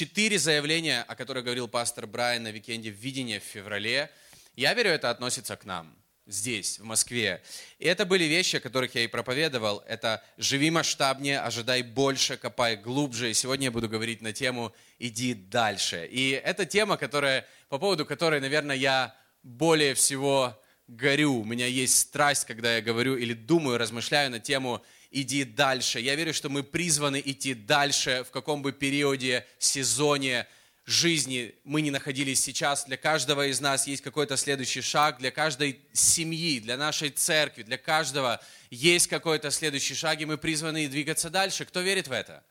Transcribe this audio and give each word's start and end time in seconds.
четыре 0.00 0.38
заявления, 0.38 1.02
о 1.02 1.14
которых 1.14 1.44
говорил 1.44 1.68
пастор 1.68 2.06
Брайан 2.06 2.44
на 2.44 2.48
викенде 2.48 2.88
«Видение» 2.88 3.38
в 3.38 3.42
феврале. 3.42 4.10
Я 4.56 4.72
верю, 4.72 4.92
это 4.92 5.10
относится 5.10 5.58
к 5.58 5.66
нам 5.66 5.94
здесь, 6.26 6.78
в 6.78 6.84
Москве. 6.84 7.42
И 7.78 7.84
это 7.84 8.06
были 8.06 8.24
вещи, 8.24 8.56
о 8.56 8.60
которых 8.60 8.94
я 8.94 9.04
и 9.04 9.08
проповедовал. 9.08 9.84
Это 9.86 10.24
«Живи 10.38 10.70
масштабнее, 10.70 11.40
ожидай 11.40 11.82
больше, 11.82 12.38
копай 12.38 12.76
глубже». 12.76 13.30
И 13.30 13.34
сегодня 13.34 13.66
я 13.66 13.70
буду 13.70 13.90
говорить 13.90 14.22
на 14.22 14.32
тему 14.32 14.72
«Иди 14.98 15.34
дальше». 15.34 16.08
И 16.10 16.30
это 16.30 16.64
тема, 16.64 16.96
которая, 16.96 17.46
по 17.68 17.78
поводу 17.78 18.06
которой, 18.06 18.40
наверное, 18.40 18.76
я 18.76 19.14
более 19.42 19.92
всего 19.92 20.58
горю. 20.88 21.40
У 21.40 21.44
меня 21.44 21.66
есть 21.66 21.98
страсть, 21.98 22.46
когда 22.46 22.76
я 22.76 22.80
говорю 22.80 23.18
или 23.18 23.34
думаю, 23.34 23.76
размышляю 23.76 24.30
на 24.30 24.40
тему 24.40 24.82
«Иди 25.10 25.44
дальше». 25.44 26.00
Я 26.00 26.14
верю, 26.14 26.32
что 26.32 26.48
мы 26.48 26.62
призваны 26.62 27.20
идти 27.24 27.54
дальше, 27.54 28.24
в 28.26 28.30
каком 28.30 28.62
бы 28.62 28.72
периоде, 28.72 29.46
сезоне, 29.58 30.46
жизни 30.86 31.54
мы 31.64 31.82
не 31.82 31.90
находились 31.90 32.40
сейчас, 32.40 32.84
для 32.84 32.96
каждого 32.96 33.46
из 33.46 33.60
нас 33.60 33.86
есть 33.86 34.02
какой-то 34.02 34.36
следующий 34.36 34.80
шаг, 34.80 35.18
для 35.18 35.30
каждой 35.30 35.80
семьи, 35.92 36.60
для 36.60 36.76
нашей 36.76 37.10
церкви, 37.10 37.62
для 37.62 37.78
каждого 37.78 38.40
есть 38.70 39.06
какой-то 39.06 39.50
следующий 39.50 39.94
шаг, 39.94 40.20
и 40.20 40.24
мы 40.26 40.36
призваны 40.36 40.88
двигаться 40.88 41.30
дальше. 41.30 41.64
Кто 41.64 41.80
верит 41.80 42.08
в 42.08 42.12
это? 42.12 42.42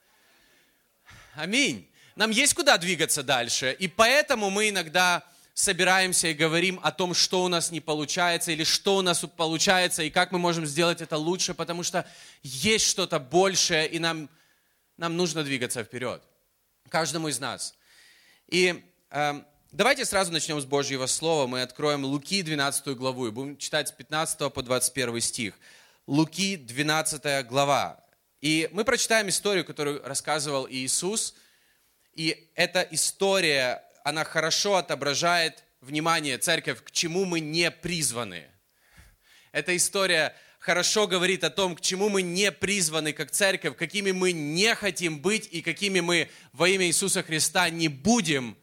Аминь. 1.35 1.89
Нам 2.15 2.31
есть 2.31 2.53
куда 2.53 2.77
двигаться 2.77 3.23
дальше, 3.23 3.75
и 3.77 3.87
поэтому 3.87 4.49
мы 4.49 4.69
иногда 4.69 5.23
собираемся 5.59 6.29
и 6.29 6.33
говорим 6.33 6.79
о 6.83 6.91
том, 6.93 7.13
что 7.13 7.43
у 7.43 7.49
нас 7.49 7.69
не 7.69 7.81
получается, 7.81 8.53
или 8.53 8.63
что 8.63 8.95
у 8.95 9.01
нас 9.01 9.25
получается, 9.35 10.03
и 10.03 10.09
как 10.09 10.31
мы 10.31 10.39
можем 10.39 10.65
сделать 10.65 11.01
это 11.01 11.17
лучше, 11.17 11.53
потому 11.53 11.83
что 11.83 12.09
есть 12.43 12.85
что-то 12.85 13.19
большее, 13.19 13.85
и 13.89 13.99
нам, 13.99 14.29
нам 14.95 15.17
нужно 15.17 15.43
двигаться 15.43 15.83
вперед. 15.83 16.23
Каждому 16.87 17.27
из 17.27 17.41
нас. 17.41 17.75
И 18.47 18.81
э, 19.09 19.41
давайте 19.73 20.05
сразу 20.05 20.31
начнем 20.31 20.61
с 20.61 20.65
Божьего 20.65 21.07
Слова. 21.07 21.45
Мы 21.45 21.61
откроем 21.61 22.05
Луки 22.05 22.41
12 22.41 22.95
главу 22.95 23.27
и 23.27 23.31
будем 23.31 23.57
читать 23.57 23.89
с 23.89 23.91
15 23.91 24.53
по 24.53 24.63
21 24.63 25.19
стих. 25.19 25.55
Луки 26.07 26.55
12 26.55 27.45
глава. 27.47 28.01
И 28.39 28.69
мы 28.71 28.85
прочитаем 28.85 29.27
историю, 29.27 29.65
которую 29.65 30.01
рассказывал 30.05 30.69
Иисус. 30.69 31.35
И 32.13 32.49
эта 32.55 32.81
история, 32.91 33.83
она 34.09 34.23
хорошо 34.23 34.75
отображает, 34.75 35.63
внимание, 35.81 36.37
церковь, 36.37 36.83
к 36.83 36.91
чему 36.91 37.25
мы 37.25 37.39
не 37.39 37.71
призваны. 37.71 38.47
Эта 39.51 39.75
история 39.75 40.35
хорошо 40.59 41.07
говорит 41.07 41.43
о 41.43 41.49
том, 41.49 41.75
к 41.75 41.81
чему 41.81 42.09
мы 42.09 42.21
не 42.21 42.51
призваны 42.51 43.13
как 43.13 43.31
церковь, 43.31 43.77
какими 43.77 44.11
мы 44.11 44.31
не 44.31 44.75
хотим 44.75 45.19
быть 45.19 45.47
и 45.51 45.61
какими 45.61 46.01
мы 46.01 46.29
во 46.53 46.67
имя 46.67 46.87
Иисуса 46.87 47.23
Христа 47.23 47.69
не 47.69 47.87
будем. 47.87 48.57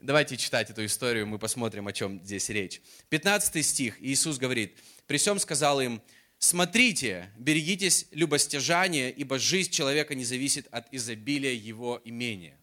Давайте 0.00 0.36
читать 0.36 0.70
эту 0.70 0.84
историю, 0.84 1.26
мы 1.26 1.38
посмотрим, 1.38 1.88
о 1.88 1.92
чем 1.92 2.22
здесь 2.22 2.48
речь. 2.50 2.82
15 3.08 3.64
стих, 3.64 3.96
Иисус 4.00 4.36
говорит, 4.38 4.78
«При 5.06 5.16
всем 5.16 5.38
сказал 5.38 5.80
им, 5.80 6.02
смотрите, 6.38 7.32
берегитесь 7.38 8.06
любостяжания, 8.10 9.08
ибо 9.08 9.38
жизнь 9.38 9.70
человека 9.70 10.14
не 10.14 10.24
зависит 10.24 10.68
от 10.70 10.92
изобилия 10.92 11.54
его 11.54 12.00
имения». 12.04 12.58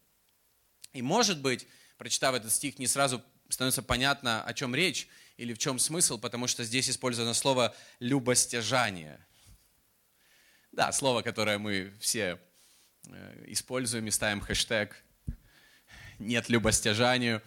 И 0.93 1.01
может 1.01 1.41
быть, 1.41 1.67
прочитав 1.97 2.35
этот 2.35 2.51
стих, 2.51 2.79
не 2.79 2.87
сразу 2.87 3.21
становится 3.49 3.83
понятно, 3.83 4.43
о 4.43 4.53
чем 4.53 4.73
речь, 4.75 5.07
или 5.37 5.53
в 5.53 5.57
чем 5.57 5.79
смысл, 5.79 6.19
потому 6.19 6.47
что 6.47 6.63
здесь 6.63 6.89
использовано 6.89 7.33
слово 7.33 7.75
«любостяжание». 7.99 9.25
Да, 10.71 10.91
слово, 10.91 11.21
которое 11.21 11.57
мы 11.57 11.93
все 11.99 12.39
э, 13.07 13.43
используем 13.47 14.07
и 14.07 14.11
ставим 14.11 14.41
хэштег 14.41 15.03
«нет 16.19 16.49
любостяжанию». 16.49 17.41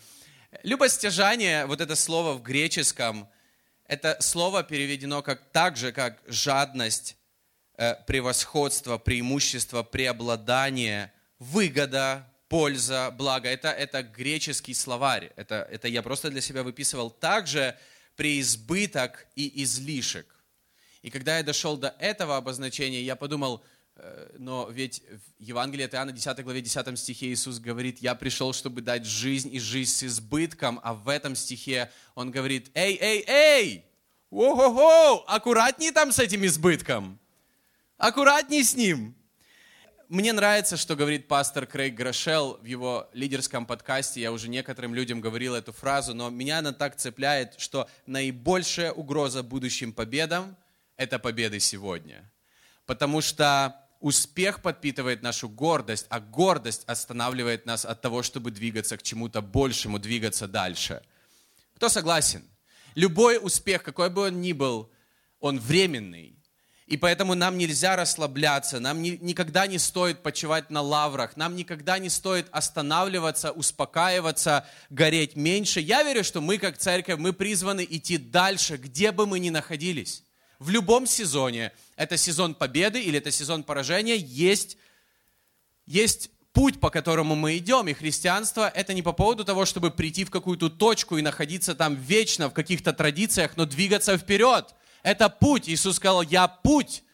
Любостяжание, 0.62 1.66
вот 1.66 1.80
это 1.80 1.96
слово 1.96 2.34
в 2.34 2.42
греческом, 2.42 3.28
это 3.84 4.16
слово 4.20 4.62
переведено 4.62 5.22
как, 5.22 5.50
так 5.52 5.76
же, 5.76 5.92
как 5.92 6.20
жадность, 6.26 7.16
э, 7.76 7.94
превосходство, 8.06 8.98
преимущество, 8.98 9.82
преобладание, 9.82 11.12
выгода, 11.38 12.26
польза, 12.48 13.10
благо. 13.16 13.48
Это, 13.48 13.68
это 13.68 14.02
греческий 14.02 14.74
словарь. 14.74 15.32
Это, 15.36 15.66
это 15.70 15.88
я 15.88 16.02
просто 16.02 16.30
для 16.30 16.40
себя 16.40 16.62
выписывал. 16.62 17.10
Также 17.10 17.76
преизбыток 18.16 19.26
и 19.34 19.62
излишек. 19.62 20.26
И 21.02 21.10
когда 21.10 21.36
я 21.36 21.42
дошел 21.42 21.76
до 21.76 21.94
этого 21.98 22.36
обозначения, 22.36 23.02
я 23.02 23.14
подумал, 23.14 23.62
э, 23.94 24.36
но 24.38 24.68
ведь 24.70 25.02
в 25.38 25.42
Евангелии 25.42 25.84
от 25.84 25.94
Иоанна 25.94 26.12
10 26.12 26.42
главе 26.42 26.62
10 26.62 26.98
стихе 26.98 27.28
Иисус 27.28 27.58
говорит, 27.58 27.98
я 27.98 28.14
пришел, 28.14 28.52
чтобы 28.52 28.80
дать 28.80 29.04
жизнь 29.04 29.54
и 29.54 29.60
жизнь 29.60 29.92
с 29.92 30.02
избытком, 30.04 30.80
а 30.82 30.94
в 30.94 31.08
этом 31.08 31.36
стихе 31.36 31.90
Он 32.14 32.30
говорит, 32.30 32.70
эй, 32.74 32.98
эй, 33.00 33.24
эй, 33.28 33.84
о-хо-хо, 34.30 35.24
аккуратней 35.28 35.92
там 35.92 36.10
с 36.10 36.18
этим 36.18 36.44
избытком, 36.44 37.20
аккуратней 37.98 38.64
с 38.64 38.74
ним 38.74 39.14
мне 40.08 40.32
нравится, 40.32 40.76
что 40.76 40.94
говорит 40.94 41.26
пастор 41.26 41.66
Крейг 41.66 41.94
Грошел 41.94 42.58
в 42.62 42.64
его 42.64 43.08
лидерском 43.12 43.66
подкасте. 43.66 44.20
Я 44.20 44.30
уже 44.30 44.48
некоторым 44.48 44.94
людям 44.94 45.20
говорил 45.20 45.54
эту 45.54 45.72
фразу, 45.72 46.14
но 46.14 46.30
меня 46.30 46.58
она 46.58 46.72
так 46.72 46.96
цепляет, 46.96 47.54
что 47.58 47.88
наибольшая 48.06 48.92
угроза 48.92 49.42
будущим 49.42 49.92
победам– 49.92 50.56
это 50.96 51.18
победы 51.18 51.58
сегодня. 51.58 52.30
Потому 52.84 53.20
что 53.20 53.74
успех 54.00 54.62
подпитывает 54.62 55.22
нашу 55.22 55.48
гордость, 55.48 56.06
а 56.08 56.20
гордость 56.20 56.84
останавливает 56.86 57.66
нас 57.66 57.84
от 57.84 58.00
того, 58.00 58.22
чтобы 58.22 58.52
двигаться 58.52 58.96
к 58.96 59.02
чему-то 59.02 59.40
большему, 59.40 59.98
двигаться 59.98 60.46
дальше. 60.46 61.02
Кто 61.74 61.88
согласен? 61.88 62.44
Любой 62.94 63.38
успех, 63.42 63.82
какой 63.82 64.08
бы 64.08 64.22
он 64.22 64.40
ни 64.40 64.52
был, 64.52 64.90
он 65.40 65.58
временный. 65.58 66.35
И 66.86 66.96
поэтому 66.96 67.34
нам 67.34 67.58
нельзя 67.58 67.96
расслабляться, 67.96 68.78
нам 68.78 69.02
ни, 69.02 69.18
никогда 69.20 69.66
не 69.66 69.76
стоит 69.76 70.22
почивать 70.22 70.70
на 70.70 70.82
лаврах, 70.82 71.36
нам 71.36 71.56
никогда 71.56 71.98
не 71.98 72.08
стоит 72.08 72.46
останавливаться, 72.52 73.50
успокаиваться, 73.50 74.64
гореть 74.88 75.34
меньше. 75.34 75.80
Я 75.80 76.04
верю, 76.04 76.22
что 76.22 76.40
мы 76.40 76.58
как 76.58 76.78
церковь, 76.78 77.18
мы 77.18 77.32
призваны 77.32 77.84
идти 77.88 78.18
дальше, 78.18 78.76
где 78.76 79.10
бы 79.10 79.26
мы 79.26 79.40
ни 79.40 79.50
находились. 79.50 80.22
В 80.60 80.70
любом 80.70 81.06
сезоне, 81.06 81.72
это 81.96 82.16
сезон 82.16 82.54
победы 82.54 83.02
или 83.02 83.18
это 83.18 83.32
сезон 83.32 83.64
поражения, 83.64 84.16
есть, 84.16 84.78
есть 85.86 86.30
путь, 86.52 86.78
по 86.78 86.90
которому 86.90 87.34
мы 87.34 87.58
идем. 87.58 87.88
И 87.88 87.94
христианство– 87.94 88.68
это 88.74 88.94
не 88.94 89.02
по 89.02 89.12
поводу 89.12 89.44
того, 89.44 89.64
чтобы 89.64 89.90
прийти 89.90 90.24
в 90.24 90.30
какую-то 90.30 90.70
точку 90.70 91.18
и 91.18 91.22
находиться 91.22 91.74
там 91.74 91.96
вечно 91.96 92.48
в 92.48 92.54
каких-то 92.54 92.92
традициях, 92.92 93.56
но 93.56 93.66
двигаться 93.66 94.16
вперед– 94.16 94.72
это 95.06 95.28
путь. 95.28 95.68
Иисус 95.68 95.96
сказал, 95.96 96.22
я 96.22 96.48
путь. 96.48 97.04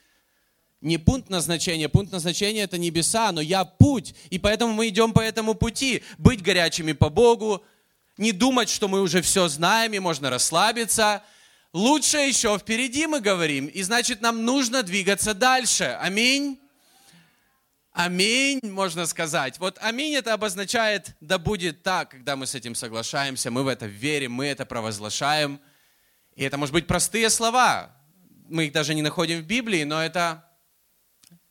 Не 0.80 0.96
пункт 0.96 1.28
назначения. 1.28 1.90
Пункт 1.90 2.10
назначения– 2.10 2.62
это 2.62 2.78
небеса, 2.78 3.30
но 3.32 3.42
я 3.42 3.66
путь. 3.66 4.14
И 4.30 4.38
поэтому 4.38 4.72
мы 4.72 4.88
идем 4.88 5.12
по 5.12 5.20
этому 5.20 5.54
пути. 5.54 6.02
Быть 6.16 6.42
горячими 6.42 6.92
по 6.92 7.10
Богу, 7.10 7.62
не 8.16 8.32
думать, 8.32 8.70
что 8.70 8.88
мы 8.88 9.02
уже 9.02 9.20
все 9.20 9.46
знаем 9.46 9.92
и 9.92 9.98
можно 9.98 10.30
расслабиться. 10.30 11.22
Лучше 11.74 12.16
еще 12.16 12.58
впереди 12.58 13.06
мы 13.06 13.20
говорим. 13.20 13.66
И 13.66 13.82
значит, 13.82 14.22
нам 14.22 14.46
нужно 14.46 14.82
двигаться 14.82 15.34
дальше. 15.34 15.98
Аминь. 16.00 16.58
Аминь, 17.92 18.60
можно 18.62 19.04
сказать. 19.04 19.58
Вот 19.58 19.76
аминь 19.82 20.14
это 20.14 20.32
обозначает, 20.32 21.14
да 21.20 21.36
будет 21.36 21.82
так, 21.82 22.08
когда 22.08 22.36
мы 22.36 22.46
с 22.46 22.54
этим 22.54 22.74
соглашаемся, 22.74 23.50
мы 23.50 23.64
в 23.64 23.68
это 23.68 23.84
верим, 23.84 24.32
мы 24.32 24.46
это 24.46 24.64
провозглашаем– 24.64 25.60
и 26.34 26.44
это, 26.44 26.56
может 26.56 26.72
быть, 26.72 26.86
простые 26.86 27.30
слова. 27.30 27.94
Мы 28.48 28.66
их 28.66 28.72
даже 28.72 28.94
не 28.94 29.02
находим 29.02 29.40
в 29.40 29.44
Библии, 29.46 29.84
но 29.84 30.02
это 30.02 30.48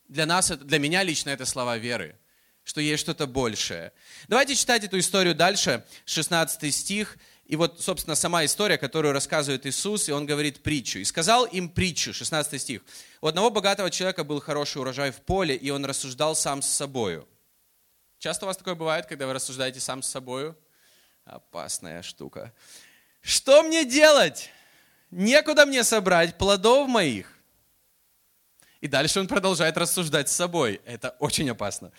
для 0.07 0.25
нас, 0.25 0.49
для 0.49 0.79
меня 0.79 1.03
лично 1.03 1.29
это 1.29 1.45
слова 1.45 1.77
веры, 1.77 2.17
что 2.63 2.81
есть 2.81 3.01
что-то 3.01 3.27
большее. 3.27 3.93
Давайте 4.27 4.55
читать 4.55 4.83
эту 4.83 4.99
историю 4.99 5.35
дальше, 5.35 5.85
16 6.05 6.73
стих. 6.73 7.17
И 7.45 7.55
вот, 7.55 7.81
собственно, 7.81 8.15
сама 8.15 8.45
история, 8.45 8.77
которую 8.77 9.13
рассказывает 9.13 9.65
Иисус, 9.65 10.07
и 10.07 10.11
он 10.11 10.25
говорит 10.25 10.63
притчу. 10.63 10.99
«И 10.99 11.03
сказал 11.03 11.45
им 11.45 11.69
притчу», 11.69 12.13
16 12.13 12.61
стих. 12.61 12.81
«У 13.19 13.27
одного 13.27 13.49
богатого 13.49 13.91
человека 13.91 14.23
был 14.23 14.39
хороший 14.39 14.77
урожай 14.77 15.11
в 15.11 15.17
поле, 15.17 15.55
и 15.55 15.69
он 15.69 15.83
рассуждал 15.85 16.35
сам 16.35 16.61
с 16.61 16.67
собою». 16.67 17.27
Часто 18.19 18.45
у 18.45 18.47
вас 18.47 18.57
такое 18.57 18.75
бывает, 18.75 19.05
когда 19.05 19.27
вы 19.27 19.33
рассуждаете 19.33 19.79
сам 19.79 20.03
с 20.03 20.07
собою? 20.07 20.57
Опасная 21.25 22.03
штука. 22.03 22.53
«Что 23.21 23.63
мне 23.63 23.83
делать? 23.83 24.49
Некуда 25.11 25.65
мне 25.65 25.83
собрать 25.83 26.37
плодов 26.37 26.87
моих. 26.87 27.27
И 28.79 28.87
дальше 28.87 29.19
он 29.19 29.27
продолжает 29.27 29.77
рассуждать 29.77 30.29
с 30.29 30.35
собой. 30.35 30.81
Это 30.85 31.15
очень 31.19 31.49
опасно. 31.49 31.91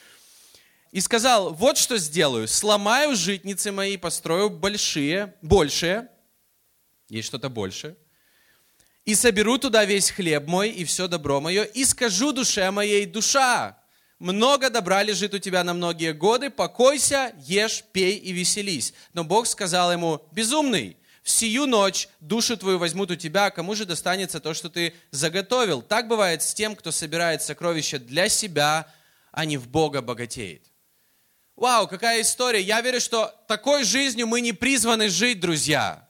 И 0.90 1.00
сказал, 1.00 1.54
вот 1.54 1.78
что 1.78 1.96
сделаю, 1.96 2.48
сломаю 2.48 3.14
житницы 3.14 3.72
мои, 3.72 3.96
построю 3.96 4.50
большие, 4.50 5.34
большие, 5.40 6.08
есть 7.08 7.28
что-то 7.28 7.48
большее, 7.48 7.96
и 9.04 9.14
соберу 9.14 9.58
туда 9.58 9.84
весь 9.84 10.10
хлеб 10.10 10.46
мой 10.46 10.68
и 10.68 10.84
все 10.84 11.08
добро 11.08 11.40
мое, 11.40 11.62
и 11.64 11.84
скажу 11.84 12.32
душе 12.32 12.70
моей, 12.70 13.06
душа, 13.06 13.78
много 14.18 14.70
добра 14.70 15.02
лежит 15.02 15.34
у 15.34 15.38
тебя 15.38 15.64
на 15.64 15.74
многие 15.74 16.12
годы, 16.12 16.50
покойся, 16.50 17.34
ешь, 17.38 17.82
пей 17.92 18.16
и 18.16 18.32
веселись. 18.32 18.94
Но 19.14 19.24
Бог 19.24 19.46
сказал 19.46 19.90
ему, 19.92 20.22
безумный, 20.30 20.96
в 21.22 21.30
сию 21.30 21.66
ночь 21.66 22.08
душу 22.20 22.56
твою 22.56 22.78
возьмут 22.78 23.12
у 23.12 23.16
тебя, 23.16 23.50
кому 23.50 23.74
же 23.74 23.84
достанется 23.84 24.40
то, 24.40 24.54
что 24.54 24.68
ты 24.68 24.92
заготовил. 25.12 25.80
Так 25.80 26.08
бывает 26.08 26.42
с 26.42 26.52
тем, 26.52 26.74
кто 26.74 26.90
собирает 26.90 27.42
сокровища 27.42 27.98
для 27.98 28.28
себя, 28.28 28.92
а 29.30 29.44
не 29.44 29.56
в 29.56 29.68
Бога 29.68 30.02
богатеет. 30.02 30.66
Вау, 31.54 31.86
какая 31.86 32.22
история. 32.22 32.60
Я 32.60 32.80
верю, 32.80 33.00
что 33.00 33.32
такой 33.46 33.84
жизнью 33.84 34.26
мы 34.26 34.40
не 34.40 34.52
призваны 34.52 35.08
жить, 35.08 35.38
друзья. 35.38 36.08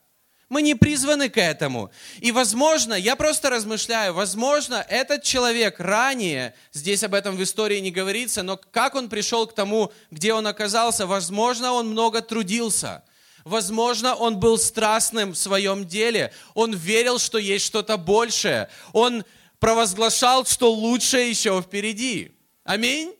Мы 0.48 0.62
не 0.62 0.74
призваны 0.74 1.28
к 1.28 1.38
этому. 1.38 1.90
И, 2.20 2.32
возможно, 2.32 2.94
я 2.94 3.16
просто 3.16 3.50
размышляю, 3.50 4.14
возможно, 4.14 4.84
этот 4.88 5.22
человек 5.22 5.80
ранее, 5.80 6.54
здесь 6.72 7.02
об 7.02 7.14
этом 7.14 7.36
в 7.36 7.42
истории 7.42 7.78
не 7.80 7.90
говорится, 7.90 8.42
но 8.42 8.58
как 8.58 8.94
он 8.94 9.08
пришел 9.08 9.46
к 9.46 9.54
тому, 9.54 9.92
где 10.10 10.34
он 10.34 10.46
оказался, 10.46 11.06
возможно, 11.06 11.72
он 11.72 11.88
много 11.88 12.20
трудился. 12.20 13.02
Возможно, 13.44 14.14
он 14.14 14.38
был 14.38 14.58
страстным 14.58 15.32
в 15.32 15.38
своем 15.38 15.86
деле. 15.86 16.32
Он 16.54 16.74
верил, 16.74 17.18
что 17.18 17.38
есть 17.38 17.66
что-то 17.66 17.96
большее. 17.96 18.68
Он 18.92 19.24
провозглашал, 19.58 20.44
что 20.46 20.72
лучшее 20.72 21.30
еще 21.30 21.60
впереди. 21.60 22.32
Аминь. 22.64 23.14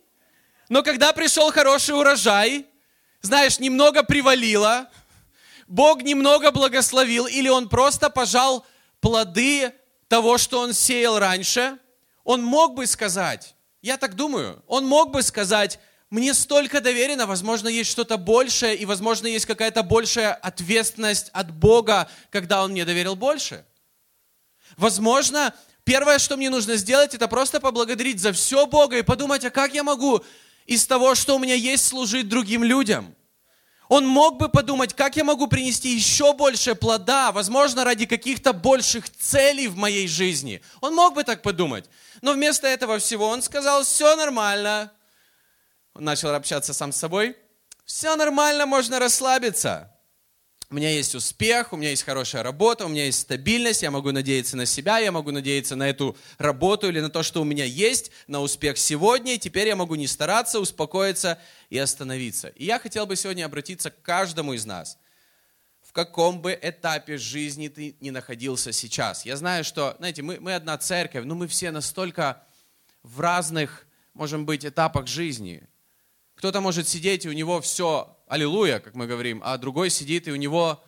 Но 0.69 0.81
когда 0.83 1.13
пришел 1.13 1.51
хороший 1.51 1.95
урожай, 1.95 2.65
знаешь, 3.21 3.59
немного 3.59 4.03
привалило, 4.03 4.89
Бог 5.67 6.03
немного 6.03 6.51
благословил, 6.51 7.25
или 7.25 7.49
он 7.49 7.69
просто 7.69 8.09
пожал 8.09 8.65
плоды 8.99 9.73
того, 10.07 10.37
что 10.37 10.59
он 10.59 10.73
сеял 10.73 11.19
раньше, 11.19 11.77
он 12.23 12.43
мог 12.43 12.75
бы 12.75 12.87
сказать, 12.87 13.55
я 13.81 13.97
так 13.97 14.15
думаю, 14.15 14.63
он 14.67 14.85
мог 14.85 15.11
бы 15.11 15.21
сказать, 15.23 15.79
мне 16.13 16.35
столько 16.35 16.79
доверено, 16.79 17.25
возможно, 17.25 17.67
есть 17.67 17.89
что-то 17.89 18.17
большее, 18.17 18.75
и, 18.75 18.85
возможно, 18.85 19.25
есть 19.25 19.47
какая-то 19.47 19.81
большая 19.81 20.35
ответственность 20.35 21.31
от 21.33 21.51
Бога, 21.51 22.07
когда 22.29 22.63
Он 22.63 22.69
мне 22.69 22.85
доверил 22.85 23.15
больше. 23.15 23.65
Возможно, 24.77 25.55
первое, 25.83 26.19
что 26.19 26.37
мне 26.37 26.51
нужно 26.51 26.75
сделать, 26.75 27.15
это 27.15 27.27
просто 27.27 27.59
поблагодарить 27.59 28.19
за 28.19 28.31
все 28.31 28.67
Бога 28.67 28.99
и 28.99 29.01
подумать, 29.01 29.43
а 29.43 29.49
как 29.49 29.73
я 29.73 29.81
могу 29.81 30.23
из 30.67 30.85
того, 30.85 31.15
что 31.15 31.35
у 31.35 31.39
меня 31.39 31.55
есть, 31.55 31.87
служить 31.87 32.29
другим 32.29 32.63
людям. 32.63 33.15
Он 33.89 34.05
мог 34.05 34.37
бы 34.37 34.49
подумать, 34.49 34.93
как 34.93 35.15
я 35.15 35.23
могу 35.23 35.47
принести 35.47 35.89
еще 35.95 36.33
больше 36.33 36.75
плода, 36.75 37.31
возможно, 37.31 37.83
ради 37.83 38.05
каких-то 38.05 38.53
больших 38.53 39.09
целей 39.09 39.67
в 39.67 39.77
моей 39.77 40.07
жизни. 40.07 40.61
Он 40.79 40.93
мог 40.93 41.15
бы 41.15 41.23
так 41.23 41.41
подумать. 41.41 41.85
Но 42.21 42.33
вместо 42.33 42.67
этого 42.67 42.99
всего 42.99 43.27
он 43.27 43.41
сказал, 43.41 43.83
все 43.83 44.15
нормально. 44.15 44.91
Он 45.93 46.03
начал 46.03 46.33
общаться 46.33 46.73
сам 46.73 46.91
с 46.91 46.97
собой. 46.97 47.35
Все 47.85 48.15
нормально, 48.15 48.65
можно 48.65 48.99
расслабиться 48.99 49.93
у 50.73 50.75
меня 50.75 50.89
есть 50.89 51.13
успех, 51.13 51.71
у 51.71 51.77
меня 51.77 51.91
есть 51.91 52.01
хорошая 52.01 52.41
работа, 52.41 52.87
у 52.87 52.89
меня 52.89 53.05
есть 53.05 53.19
стабильность, 53.19 53.83
я 53.83 53.91
могу 53.91 54.11
надеяться 54.11 54.57
на 54.57 54.65
себя, 54.65 54.97
я 54.97 55.11
могу 55.11 55.29
надеяться 55.29 55.75
на 55.75 55.87
эту 55.87 56.17
работу 56.39 56.89
или 56.89 56.99
на 56.99 57.11
то, 57.11 57.21
что 57.21 57.41
у 57.41 57.43
меня 57.43 57.63
есть, 57.63 58.09
на 58.25 58.41
успех 58.41 58.79
сегодня, 58.79 59.35
и 59.35 59.37
теперь 59.37 59.67
я 59.67 59.75
могу 59.75 59.93
не 59.93 60.07
стараться, 60.07 60.59
успокоиться 60.59 61.39
и 61.69 61.77
остановиться. 61.77 62.47
И 62.47 62.65
я 62.65 62.79
хотел 62.79 63.05
бы 63.05 63.15
сегодня 63.15 63.45
обратиться 63.45 63.91
к 63.91 64.01
каждому 64.01 64.53
из 64.53 64.65
нас. 64.65 64.97
В 65.83 65.93
каком 65.93 66.41
бы 66.41 66.57
этапе 66.59 67.17
жизни 67.17 67.67
ты 67.67 67.95
не 67.99 68.09
находился 68.09 68.71
сейчас. 68.71 69.27
Я 69.27 69.37
знаю, 69.37 69.63
что, 69.63 69.95
знаете, 69.99 70.23
мы, 70.23 70.39
мы 70.39 70.55
одна 70.55 70.75
церковь, 70.79 71.23
но 71.23 71.35
мы 71.35 71.47
все 71.47 71.69
настолько 71.69 72.41
в 73.03 73.19
разных, 73.19 73.85
можем 74.15 74.47
быть, 74.47 74.65
этапах 74.65 75.05
жизни. 75.05 75.67
Кто-то 76.43 76.59
может 76.59 76.89
сидеть, 76.89 77.23
и 77.23 77.29
у 77.29 77.31
него 77.31 77.61
все 77.61 78.17
аллилуйя, 78.27 78.79
как 78.79 78.95
мы 78.95 79.07
говорим, 79.07 79.41
а 79.45 79.57
другой 79.57 79.89
сидит, 79.89 80.27
и 80.27 80.31
у 80.33 80.35
него 80.35 80.83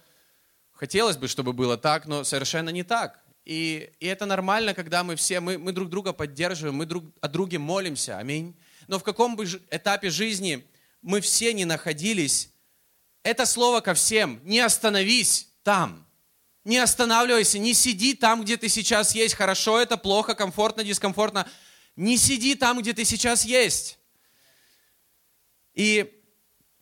хотелось 0.74 1.16
бы, 1.16 1.30
чтобы 1.30 1.54
было 1.54 1.78
так, 1.78 2.08
но 2.08 2.26
совершенно 2.26 2.72
не 2.72 2.84
так. 2.84 3.22
И, 3.46 3.90
и 4.02 4.06
это 4.06 4.26
нормально, 4.26 4.74
когда 4.74 5.06
мы 5.06 5.16
все, 5.16 5.40
мы, 5.40 5.58
мы 5.58 5.72
друг 5.72 5.90
друга 5.90 6.12
поддерживаем, 6.12 6.76
мы 6.76 6.86
друг 6.86 7.06
о 7.22 7.30
друге 7.30 7.58
молимся, 7.58 8.18
аминь. 8.18 8.54
Но 8.88 9.00
в 9.00 9.04
каком 9.04 9.38
бы 9.38 9.46
этапе 9.72 10.10
жизни 10.10 10.68
мы 11.02 11.22
все 11.22 11.54
не 11.54 11.64
находились, 11.64 12.50
это 13.24 13.46
слово 13.46 13.80
ко 13.80 13.94
всем, 13.94 14.42
не 14.44 14.60
остановись 14.60 15.48
там, 15.64 16.06
не 16.66 16.80
останавливайся, 16.80 17.60
не 17.60 17.74
сиди 17.74 18.14
там, 18.14 18.44
где 18.44 18.58
ты 18.58 18.68
сейчас 18.68 19.16
есть, 19.16 19.36
хорошо 19.36 19.80
это, 19.80 19.96
плохо, 19.96 20.36
комфортно, 20.36 20.84
дискомфортно, 20.84 21.48
не 21.96 22.18
сиди 22.18 22.56
там, 22.56 22.82
где 22.82 22.92
ты 22.92 23.06
сейчас 23.06 23.46
есть. 23.46 24.00
И 25.76 26.12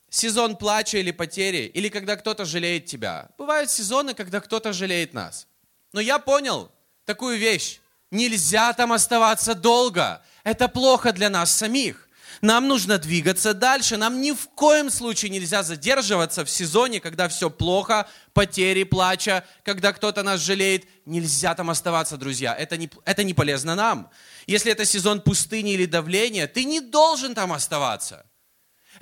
сезон 0.09 0.55
плача 0.55 0.99
или 0.99 1.11
потери, 1.11 1.65
или 1.73 1.89
когда 1.89 2.15
кто-то 2.15 2.45
жалеет 2.45 2.85
тебя. 2.85 3.29
Бывают 3.37 3.69
сезоны, 3.69 4.13
когда 4.13 4.39
кто-то 4.39 4.71
жалеет 4.71 5.13
нас. 5.13 5.47
Но 5.91 5.99
я 5.99 6.19
понял 6.19 6.71
такую 7.05 7.37
вещь. 7.37 7.79
Нельзя 8.11 8.73
там 8.73 8.93
оставаться 8.93 9.55
долго. 9.55 10.23
Это 10.43 10.67
плохо 10.67 11.11
для 11.11 11.29
нас 11.29 11.51
самих. 11.51 12.07
Нам 12.41 12.67
нужно 12.67 12.99
двигаться 12.99 13.53
дальше. 13.53 13.97
Нам 13.97 14.21
ни 14.21 14.33
в 14.33 14.49
коем 14.49 14.89
случае 14.89 15.31
нельзя 15.31 15.63
задерживаться 15.63 16.45
в 16.45 16.49
сезоне, 16.49 16.99
когда 16.99 17.27
все 17.27 17.49
плохо, 17.49 18.07
потери, 18.33 18.83
плача, 18.83 19.45
когда 19.63 19.93
кто-то 19.93 20.23
нас 20.23 20.41
жалеет. 20.41 20.85
Нельзя 21.05 21.55
там 21.55 21.69
оставаться, 21.69 22.17
друзья. 22.17 22.53
Это 22.53 22.77
не, 22.77 22.89
это 23.05 23.23
не 23.23 23.33
полезно 23.33 23.75
нам. 23.75 24.09
Если 24.45 24.71
это 24.71 24.85
сезон 24.85 25.21
пустыни 25.21 25.73
или 25.73 25.85
давления, 25.85 26.47
ты 26.47 26.65
не 26.65 26.81
должен 26.81 27.33
там 27.33 27.53
оставаться. 27.53 28.25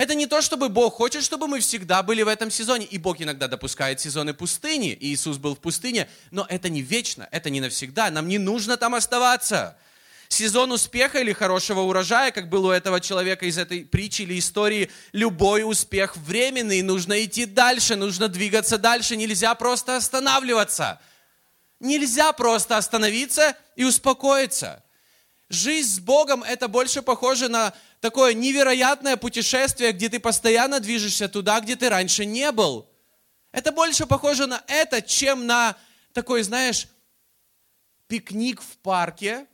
Это 0.02 0.16
не 0.16 0.26
то, 0.26 0.42
чтобы 0.42 0.70
Бог 0.70 0.96
хочет, 0.96 1.24
чтобы 1.24 1.46
мы 1.46 1.60
всегда 1.60 2.02
были 2.02 2.24
в 2.24 2.28
этом 2.28 2.50
сезоне. 2.50 2.88
И 2.88 2.98
Бог 2.98 3.22
иногда 3.22 3.48
допускает 3.48 4.00
сезоны 4.00 4.34
пустыни. 4.34 4.94
И 4.94 5.14
Иисус 5.14 5.38
был 5.38 5.54
в 5.54 5.60
пустыне. 5.60 6.10
Но 6.32 6.44
это 6.50 6.70
не 6.70 6.82
вечно, 6.82 7.30
это 7.30 7.52
не 7.52 7.62
навсегда. 7.62 8.10
Нам 8.10 8.28
не 8.28 8.40
нужно 8.40 8.78
там 8.78 8.96
оставаться. 8.96 9.78
Сезон 10.28 10.72
успеха 10.72 11.20
или 11.20 11.34
хорошего 11.34 11.82
урожая, 11.82 12.32
как 12.32 12.50
был 12.50 12.66
у 12.66 12.72
этого 12.72 13.00
человека 13.00 13.46
из 13.46 13.60
этой 13.60 13.86
притчи 13.86 14.24
или 14.24 14.40
истории, 14.40 14.90
любой 15.12 15.62
успех 15.62 16.18
временный. 16.18 16.82
Нужно 16.82 17.24
идти 17.24 17.46
дальше, 17.46 17.96
нужно 17.96 18.28
двигаться 18.28 18.80
дальше. 18.80 19.16
Нельзя 19.16 19.54
просто 19.54 19.98
останавливаться. 19.98 21.00
Нельзя 21.80 22.34
просто 22.34 22.76
остановиться 22.76 23.56
и 23.76 23.84
успокоиться. 23.84 24.84
Жизнь 25.52 25.96
с 25.96 26.00
Богом 26.00 26.44
это 26.44 26.70
больше 26.70 27.02
похоже 27.02 27.50
на 27.50 27.74
такое 28.00 28.34
невероятное 28.34 29.18
путешествие, 29.18 29.92
где 29.92 30.08
ты 30.08 30.18
постоянно 30.18 30.80
движешься 30.80 31.28
туда, 31.28 31.60
где 31.60 31.76
ты 31.76 31.90
раньше 31.90 32.24
не 32.26 32.54
был. 32.54 32.90
Это 33.52 33.74
больше 33.74 34.06
похоже 34.06 34.48
на 34.48 34.64
это, 34.68 35.02
чем 35.02 35.46
на 35.46 35.76
такой, 36.14 36.44
знаешь, 36.44 36.88
пикник 38.08 38.62
в 38.62 38.78
парке, 38.78 39.46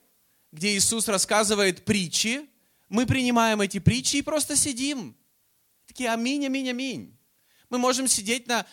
где 0.51 0.77
Иисус 0.77 1.07
рассказывает 1.07 1.83
притчи. 1.83 2.47
Мы 2.89 3.07
принимаем 3.07 3.61
эти 3.61 3.79
притчи 3.79 4.17
и 4.17 4.21
просто 4.21 4.55
сидим. 4.55 5.17
Такие 5.87 6.11
аминь, 6.11 6.45
аминь, 6.45 6.69
аминь. 6.69 7.17
Мы 7.71 7.79
можем 7.79 8.07
сидеть 8.07 8.45
на 8.45 8.67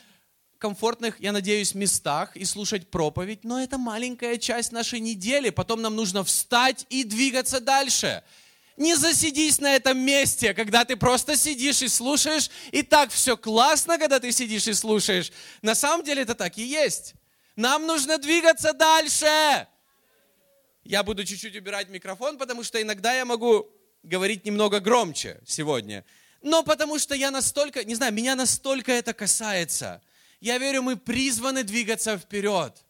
комфортных, 0.64 1.20
я 1.20 1.32
надеюсь, 1.32 1.74
местах 1.74 2.34
и 2.38 2.46
слушать 2.46 2.88
проповедь, 2.88 3.44
но 3.44 3.62
это 3.62 3.76
маленькая 3.76 4.38
часть 4.38 4.72
нашей 4.72 4.98
недели. 4.98 5.50
Потом 5.50 5.82
нам 5.82 5.94
нужно 5.94 6.24
встать 6.24 6.86
и 6.88 7.04
двигаться 7.04 7.60
дальше. 7.60 8.22
Не 8.78 8.94
засидись 8.94 9.60
на 9.60 9.76
этом 9.76 9.98
месте, 9.98 10.54
когда 10.54 10.86
ты 10.86 10.96
просто 10.96 11.36
сидишь 11.36 11.82
и 11.82 11.88
слушаешь, 11.88 12.48
и 12.72 12.82
так 12.82 13.10
все 13.10 13.36
классно, 13.36 13.98
когда 13.98 14.18
ты 14.20 14.32
сидишь 14.32 14.66
и 14.66 14.72
слушаешь. 14.72 15.32
На 15.60 15.74
самом 15.74 16.02
деле 16.02 16.22
это 16.22 16.34
так 16.34 16.56
и 16.56 16.62
есть. 16.62 17.12
Нам 17.56 17.86
нужно 17.86 18.16
двигаться 18.16 18.72
дальше. 18.72 19.66
Я 20.82 21.02
буду 21.02 21.26
чуть-чуть 21.26 21.56
убирать 21.56 21.90
микрофон, 21.90 22.38
потому 22.38 22.62
что 22.64 22.80
иногда 22.80 23.12
я 23.12 23.26
могу 23.26 23.70
говорить 24.02 24.46
немного 24.46 24.80
громче 24.80 25.42
сегодня. 25.46 26.06
Но 26.40 26.62
потому 26.62 26.98
что 26.98 27.14
я 27.14 27.30
настолько, 27.30 27.84
не 27.84 27.94
знаю, 27.94 28.14
меня 28.14 28.34
настолько 28.34 28.92
это 28.92 29.12
касается. 29.12 30.00
Я 30.44 30.58
верю, 30.58 30.82
мы 30.82 30.96
призваны 30.98 31.64
двигаться 31.64 32.18
вперед. 32.18 32.84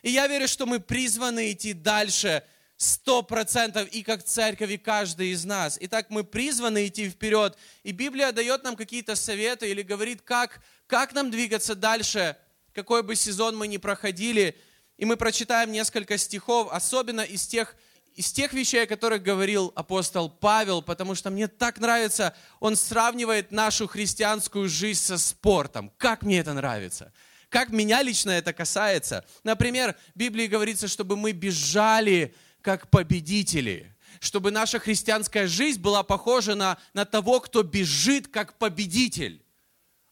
И 0.00 0.10
я 0.10 0.26
верю, 0.26 0.48
что 0.48 0.64
мы 0.64 0.80
призваны 0.80 1.52
идти 1.52 1.74
дальше– 1.74 2.42
Сто 2.76 3.22
процентов 3.22 3.88
и 3.92 4.02
как 4.02 4.24
церковь, 4.24 4.70
и 4.70 4.78
каждый 4.78 5.28
из 5.28 5.44
нас. 5.44 5.78
Итак, 5.80 6.06
мы 6.10 6.24
призваны 6.24 6.88
идти 6.88 7.08
вперед. 7.08 7.56
И 7.84 7.92
Библия 7.92 8.32
дает 8.32 8.64
нам 8.64 8.74
какие-то 8.74 9.14
советы 9.14 9.70
или 9.70 9.82
говорит, 9.82 10.22
как, 10.22 10.60
как 10.88 11.12
нам 11.14 11.30
двигаться 11.30 11.76
дальше, 11.76 12.36
какой 12.72 13.04
бы 13.04 13.14
сезон 13.14 13.56
мы 13.56 13.68
ни 13.68 13.76
проходили. 13.76 14.58
И 14.96 15.04
мы 15.04 15.16
прочитаем 15.16 15.70
несколько 15.70 16.18
стихов, 16.18 16.68
особенно 16.72 17.20
из 17.20 17.46
тех, 17.46 17.76
из 18.14 18.32
тех 18.32 18.52
вещей, 18.52 18.84
о 18.84 18.86
которых 18.86 19.22
говорил 19.22 19.72
апостол 19.74 20.30
Павел, 20.30 20.82
потому 20.82 21.14
что 21.14 21.30
мне 21.30 21.48
так 21.48 21.80
нравится, 21.80 22.34
он 22.60 22.76
сравнивает 22.76 23.50
нашу 23.50 23.88
христианскую 23.88 24.68
жизнь 24.68 25.00
со 25.00 25.18
спортом. 25.18 25.92
Как 25.96 26.22
мне 26.22 26.38
это 26.38 26.52
нравится. 26.52 27.12
Как 27.48 27.70
меня 27.70 28.02
лично 28.02 28.30
это 28.30 28.52
касается. 28.52 29.24
Например, 29.42 29.96
в 30.14 30.18
Библии 30.18 30.46
говорится, 30.46 30.88
чтобы 30.88 31.16
мы 31.16 31.32
бежали 31.32 32.34
как 32.62 32.88
победители. 32.88 33.90
чтобы 34.20 34.52
наша 34.52 34.78
христианская 34.78 35.46
жизнь 35.46 35.80
была 35.80 36.02
похожа 36.02 36.54
на, 36.54 36.78
на 36.94 37.04
того, 37.04 37.40
кто 37.40 37.62
бежит 37.62 38.28
как 38.28 38.56
победитель, 38.58 39.44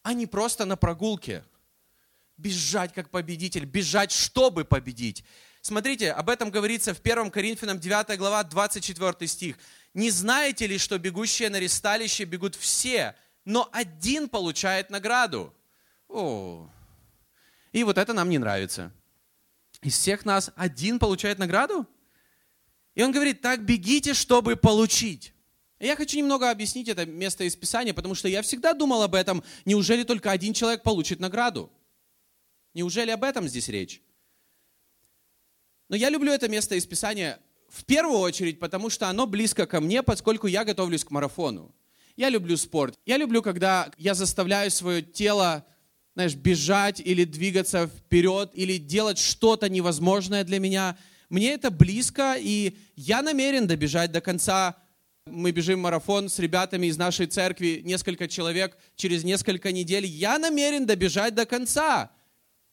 а 0.03 0.13
не 0.13 0.27
просто 0.27 0.65
на 0.65 0.77
прогулке. 0.77 1.45
Бежать 2.37 2.93
как 2.93 3.11
победитель, 3.11 3.65
бежать, 3.65 4.11
чтобы 4.11 4.65
победить. 4.65 5.25
Смотрите, 5.63 6.11
об 6.11 6.29
этом 6.29 6.51
говорится 6.51 6.93
в 6.93 7.01
1 7.01 7.31
Коринфянам 7.31 7.79
9 7.79 8.19
глава 8.19 8.43
24 8.43 9.29
стих. 9.29 9.57
«Не 9.95 10.11
знаете 10.11 10.67
ли, 10.67 10.77
что 10.77 10.99
бегущие 10.99 11.51
на 11.51 11.61
ресталище 11.61 12.25
бегут 12.25 12.57
все, 12.57 13.15
но 13.45 13.69
один 13.73 14.29
получает 14.29 14.91
награду?» 14.91 15.55
О, 16.09 16.69
и 17.73 17.85
вот 17.85 17.97
это 17.97 18.13
нам 18.13 18.29
не 18.29 18.39
нравится. 18.39 18.93
Из 19.81 19.97
всех 19.97 20.25
нас 20.25 20.51
один 20.57 20.99
получает 20.99 21.39
награду? 21.39 21.87
И 22.95 23.03
он 23.03 23.13
говорит, 23.13 23.41
так 23.41 23.65
бегите, 23.65 24.13
чтобы 24.13 24.57
получить. 24.57 25.33
Я 25.81 25.97
хочу 25.97 26.19
немного 26.19 26.51
объяснить 26.51 26.89
это 26.89 27.07
место 27.07 27.45
из 27.45 27.57
Писания, 27.57 27.95
потому 27.95 28.15
что 28.15 28.29
я 28.29 28.43
всегда 28.43 28.75
думал 28.75 29.03
об 29.03 29.15
этом. 29.15 29.43
Неужели 29.65 30.03
только 30.03 30.31
один 30.31 30.53
человек 30.53 30.83
получит 30.83 31.19
награду? 31.19 31.73
Неужели 32.75 33.11
об 33.11 33.25
этом 33.25 33.49
здесь 33.49 33.69
речь? 33.69 34.03
Но 35.89 35.97
я 35.97 36.11
люблю 36.11 36.33
это 36.33 36.49
место 36.49 36.75
из 36.75 36.87
Писания 36.87 37.39
в 37.69 37.85
первую 37.85 38.19
очередь, 38.19 38.59
потому 38.59 38.91
что 38.91 39.09
оно 39.09 39.27
близко 39.27 39.67
ко 39.67 39.81
мне, 39.81 40.03
поскольку 40.03 40.47
я 40.47 40.65
готовлюсь 40.65 41.05
к 41.05 41.11
марафону. 41.11 41.75
Я 42.17 42.29
люблю 42.29 42.57
спорт. 42.57 42.99
Я 43.07 43.17
люблю, 43.17 43.43
когда 43.43 43.91
я 43.97 44.15
заставляю 44.15 44.71
свое 44.71 45.03
тело, 45.03 45.65
знаешь, 46.15 46.35
бежать 46.35 47.01
или 47.01 47.25
двигаться 47.25 47.87
вперед, 47.87 48.51
или 48.55 48.77
делать 48.77 49.19
что-то 49.19 49.69
невозможное 49.69 50.45
для 50.45 50.59
меня– 50.59 50.97
мне 51.33 51.55
это 51.55 51.71
близко, 51.71 52.37
и 52.39 52.77
я 52.95 53.23
намерен 53.23 53.67
добежать 53.67 54.13
до 54.13 54.21
конца. 54.21 54.77
Мы 55.25 55.51
бежим 55.51 55.81
марафон 55.81 56.29
с 56.29 56.39
ребятами 56.39 56.89
из 56.89 56.99
нашей 56.99 57.27
церкви, 57.27 57.81
несколько 57.83 58.29
человек, 58.29 58.77
через 58.97 59.25
несколько 59.25 59.73
недель. 59.73 60.05
Я 60.05 60.39
намерен 60.39 60.85
добежать 60.85 61.35
до 61.35 61.47
конца. 61.47 62.11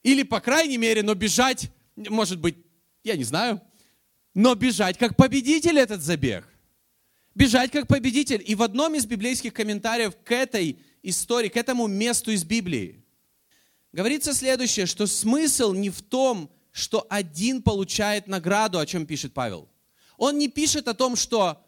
Или, 0.02 0.24
по 0.24 0.40
крайней 0.40 0.76
мере, 0.76 1.02
но 1.02 1.14
бежать, 1.14 1.70
может 1.96 2.38
быть, 2.38 2.56
я 3.04 3.16
не 3.16 3.24
знаю, 3.24 3.60
но 4.34 4.54
бежать 4.54 4.98
как 4.98 5.16
победитель 5.16 5.78
этот 5.78 6.02
забег. 6.02 6.46
Бежать 7.34 7.70
как 7.70 7.86
победитель. 7.86 8.42
И 8.46 8.54
в 8.54 8.62
одном 8.62 8.94
из 8.94 9.06
библейских 9.06 9.52
комментариев 9.54 10.14
к 10.24 10.32
этой 10.32 10.78
истории, 11.02 11.48
к 11.48 11.56
этому 11.56 11.86
месту 11.86 12.30
из 12.30 12.44
Библии, 12.44 13.04
говорится 13.92 14.34
следующее, 14.34 14.86
что 14.86 15.06
смысл 15.06 15.72
не 15.72 15.90
в 15.90 16.02
том, 16.02 16.50
что 16.72 17.06
один 17.08 17.62
получает 17.62 18.26
награду, 18.26 18.78
о 18.78 18.86
чем 18.86 19.06
пишет 19.06 19.32
Павел. 19.32 19.68
Он 20.16 20.38
не 20.38 20.48
пишет 20.48 20.86
о 20.86 20.94
том, 20.94 21.16
что 21.16 21.64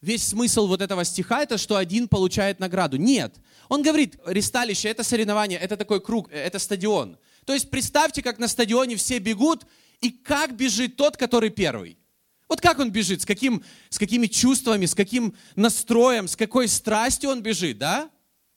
весь 0.00 0.26
смысл 0.26 0.66
вот 0.66 0.82
этого 0.82 1.04
стиха 1.04 1.42
это, 1.42 1.56
что 1.56 1.76
один 1.76 2.08
получает 2.08 2.58
награду. 2.58 2.96
Нет. 2.96 3.36
Он 3.68 3.82
говорит, 3.82 4.18
ресталище, 4.26 4.88
это 4.88 5.04
соревнование, 5.04 5.58
это 5.58 5.76
такой 5.76 6.00
круг, 6.00 6.30
это 6.30 6.58
стадион. 6.58 7.16
То 7.46 7.54
есть 7.54 7.70
представьте, 7.70 8.22
как 8.22 8.38
на 8.38 8.48
стадионе 8.48 8.96
все 8.96 9.18
бегут, 9.18 9.64
и 10.02 10.10
как 10.10 10.54
бежит 10.54 10.96
тот, 10.96 11.16
который 11.16 11.48
первый. 11.48 11.96
Вот 12.48 12.60
как 12.60 12.80
он 12.80 12.90
бежит, 12.90 13.22
с, 13.22 13.24
каким, 13.24 13.64
с 13.88 13.98
какими 13.98 14.26
чувствами, 14.26 14.84
с 14.84 14.94
каким 14.94 15.34
настроем, 15.56 16.28
с 16.28 16.36
какой 16.36 16.68
страстью 16.68 17.30
он 17.30 17.40
бежит, 17.40 17.78
да? 17.78 18.10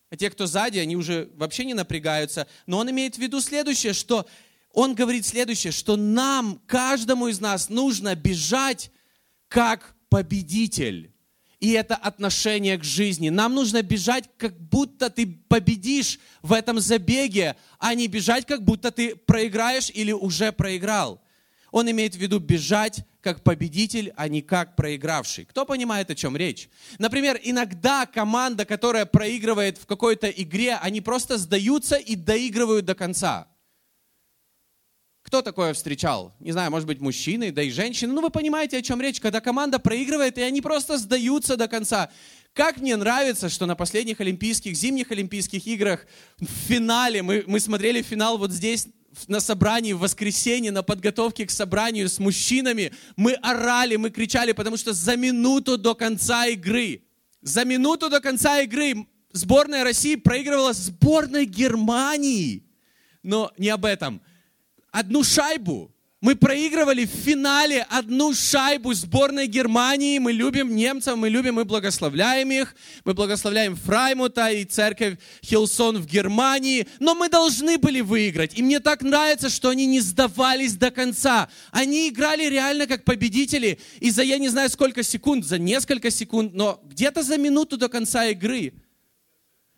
А 0.10 0.18
те, 0.18 0.30
кто 0.30 0.48
сзади, 0.48 0.80
они 0.80 0.98
уже 0.98 1.30
вообще 1.36 1.64
не 1.64 1.74
напрягаются. 1.74 2.48
Но 2.66 2.80
он 2.80 2.92
имеет 2.92 3.16
в 3.16 3.20
виду 3.20 3.40
следующее, 3.40 3.94
что 3.94 4.28
он 4.74 4.96
говорит 4.96 5.26
следующее, 5.26 5.72
что 5.72 5.96
нам, 5.96 6.62
каждому 6.66 7.28
из 7.28 7.40
нас 7.40 7.70
нужно 7.70 8.16
бежать 8.16 8.92
как 9.48 9.96
победитель. 10.10 11.14
И 11.62 11.72
это 11.72 11.96
отношение 11.96 12.78
к 12.78 12.84
жизни. 12.84 13.30
Нам 13.30 13.56
нужно 13.56 13.82
бежать, 13.82 14.30
как 14.38 14.60
будто 14.60 15.10
ты 15.10 15.26
победишь 15.48 16.20
в 16.42 16.52
этом 16.52 16.80
забеге, 16.80 17.56
а 17.80 17.94
не 17.94 18.08
бежать, 18.08 18.46
как 18.46 18.64
будто 18.64 18.92
ты 18.92 19.16
проиграешь 19.16 19.90
или 19.90 20.12
уже 20.12 20.52
проиграл. 20.52 21.22
Он 21.76 21.92
имеет 21.92 22.16
в 22.16 22.18
виду 22.18 22.40
бежать 22.40 23.04
как 23.20 23.44
победитель, 23.44 24.14
а 24.16 24.30
не 24.30 24.42
как 24.42 24.78
проигравший. 24.78 25.44
Кто 25.44 25.66
понимает, 25.66 26.10
о 26.10 26.16
чем 26.16 26.38
речь? 26.38 26.70
Например, 27.00 27.38
иногда 27.44 28.06
команда, 28.06 28.64
которая 28.64 29.06
проигрывает 29.06 29.78
в 29.78 29.86
какой-то 29.86 30.30
игре, 30.30 30.76
они 30.76 31.02
просто 31.02 31.38
сдаются 31.38 31.98
и 31.98 32.16
доигрывают 32.16 32.86
до 32.86 32.96
конца. 32.96 33.50
Кто 35.22 35.42
такое 35.42 35.74
встречал? 35.74 36.34
Не 36.40 36.54
знаю, 36.54 36.72
может 36.72 36.88
быть, 36.88 37.02
мужчины, 37.02 37.52
да 37.52 37.62
и 37.62 37.72
женщины. 37.72 38.14
Ну, 38.14 38.22
вы 38.22 38.30
понимаете, 38.30 38.78
о 38.78 38.82
чем 38.82 39.02
речь, 39.02 39.20
когда 39.20 39.42
команда 39.42 39.78
проигрывает, 39.78 40.38
и 40.38 40.44
они 40.44 40.62
просто 40.62 40.98
сдаются 40.98 41.58
до 41.58 41.68
конца. 41.68 42.10
Как 42.54 42.78
мне 42.78 42.96
нравится, 42.96 43.50
что 43.50 43.66
на 43.66 43.76
последних 43.76 44.22
Олимпийских, 44.22 44.78
зимних 44.78 45.12
Олимпийских 45.12 45.68
играх 45.68 46.08
в 46.40 46.46
финале, 46.46 47.22
мы, 47.22 47.44
мы 47.48 47.60
смотрели 47.60 48.02
финал 48.02 48.38
вот 48.38 48.54
здесь, 48.54 48.88
на 49.28 49.40
собрании 49.40 49.94
в 49.94 50.00
воскресенье, 50.00 50.72
на 50.72 50.84
подготовке 50.84 51.46
к 51.46 51.52
собранию 51.52 52.10
с 52.10 52.20
мужчинами, 52.20 52.92
мы 53.16 53.34
орали, 53.34 53.96
мы 53.96 54.10
кричали, 54.10 54.52
потому 54.52 54.78
что 54.78 54.94
за 54.94 55.16
минуту 55.16 55.78
до 55.78 55.96
конца 55.96 56.48
игры, 56.48 57.04
за 57.42 57.66
минуту 57.66 58.10
до 58.10 58.20
конца 58.20 58.62
игры 58.62 59.08
сборная 59.32 59.84
России 59.84 60.16
проигрывала 60.16 60.74
сборной 60.74 61.46
Германии. 61.46 62.64
Но 63.24 63.52
не 63.58 63.70
об 63.70 63.86
этом– 63.86 64.22
одну 64.96 65.24
шайбу. 65.24 65.95
Мы 66.26 66.36
проигрывали 66.36 67.06
в 67.06 67.12
финале 67.12 67.86
одну 67.88 68.34
шайбу 68.34 68.96
сборной 68.96 69.46
Германии. 69.46 70.18
Мы 70.18 70.32
любим 70.32 70.76
немцев, 70.76 71.16
мы 71.18 71.30
любим 71.30 71.60
и 71.60 71.64
благословляем 71.66 72.50
их. 72.50 72.76
Мы 73.04 73.14
благословляем 73.14 73.76
Фраймута 73.76 74.50
и 74.50 74.66
церковь 74.66 75.20
Хилсон 75.44 76.00
в 76.00 76.08
Германии. 76.08 76.88
Но 77.00 77.14
мы 77.14 77.30
должны 77.30 77.78
были 77.78 78.02
выиграть. 78.02 78.58
И 78.58 78.64
мне 78.64 78.80
так 78.80 79.04
нравится, 79.04 79.52
что 79.52 79.70
они 79.70 79.86
не 79.86 80.00
сдавались 80.00 80.74
до 80.74 80.90
конца. 80.90 81.48
Они 81.70 82.10
играли 82.10 82.50
реально 82.50 82.88
как 82.88 83.04
победители. 83.04 83.78
И 84.00 84.10
за 84.10 84.24
я 84.24 84.40
не 84.40 84.50
знаю 84.50 84.72
сколько 84.72 85.04
секунд, 85.04 85.46
за 85.46 85.60
несколько 85.60 86.10
секунд, 86.10 86.56
но 86.56 86.82
где-то 86.86 87.22
за 87.22 87.38
минуту 87.38 87.78
до 87.78 87.88
конца 87.88 88.26
игры 88.26 88.74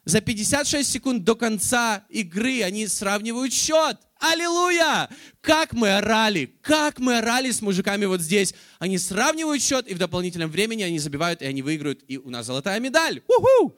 за 0.07 0.21
56 0.21 0.89
секунд 0.89 1.25
до 1.25 1.35
конца 1.35 2.05
игры 2.07 2.63
они 2.63 2.87
сравнивают 2.87 3.51
счет. 3.51 3.97
Аллилуйя! 4.19 5.09
Как 5.41 5.73
мы 5.73 5.97
орали, 5.97 6.45
как 6.61 6.99
мы 6.99 7.17
орали 7.17 7.51
с 7.51 7.61
мужиками 7.61 8.05
вот 8.05 8.21
здесь. 8.21 8.55
Они 8.79 8.97
сравнивают 8.97 9.61
счет, 9.61 9.85
и 9.85 9.93
в 9.93 9.97
дополнительном 9.97 10.49
времени 10.49 10.83
они 10.83 10.97
забивают, 10.97 11.41
и 11.41 11.45
они 11.45 11.61
выиграют, 11.61 12.05
и 12.07 12.17
у 12.17 12.29
нас 12.29 12.45
золотая 12.45 12.79
медаль. 12.79 13.21
У-ху! 13.27 13.77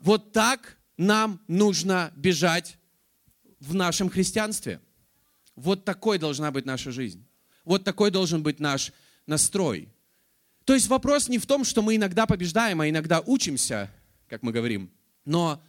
Вот 0.00 0.32
так 0.32 0.78
нам 0.96 1.40
нужно 1.46 2.12
бежать 2.16 2.76
в 3.60 3.72
нашем 3.72 4.10
христианстве. 4.10 4.80
Вот 5.54 5.84
такой 5.84 6.18
должна 6.18 6.50
быть 6.50 6.66
наша 6.66 6.90
жизнь. 6.90 7.24
Вот 7.64 7.84
такой 7.84 8.10
должен 8.10 8.42
быть 8.42 8.58
наш 8.58 8.92
настрой. 9.26 9.88
То 10.64 10.74
есть 10.74 10.88
вопрос 10.88 11.28
не 11.28 11.38
в 11.38 11.46
том, 11.46 11.62
что 11.62 11.82
мы 11.82 11.94
иногда 11.94 12.26
побеждаем, 12.26 12.80
а 12.80 12.88
иногда 12.88 13.20
учимся, 13.20 13.92
как 14.28 14.42
мы 14.42 14.50
говорим, 14.50 14.90
но 15.26 15.62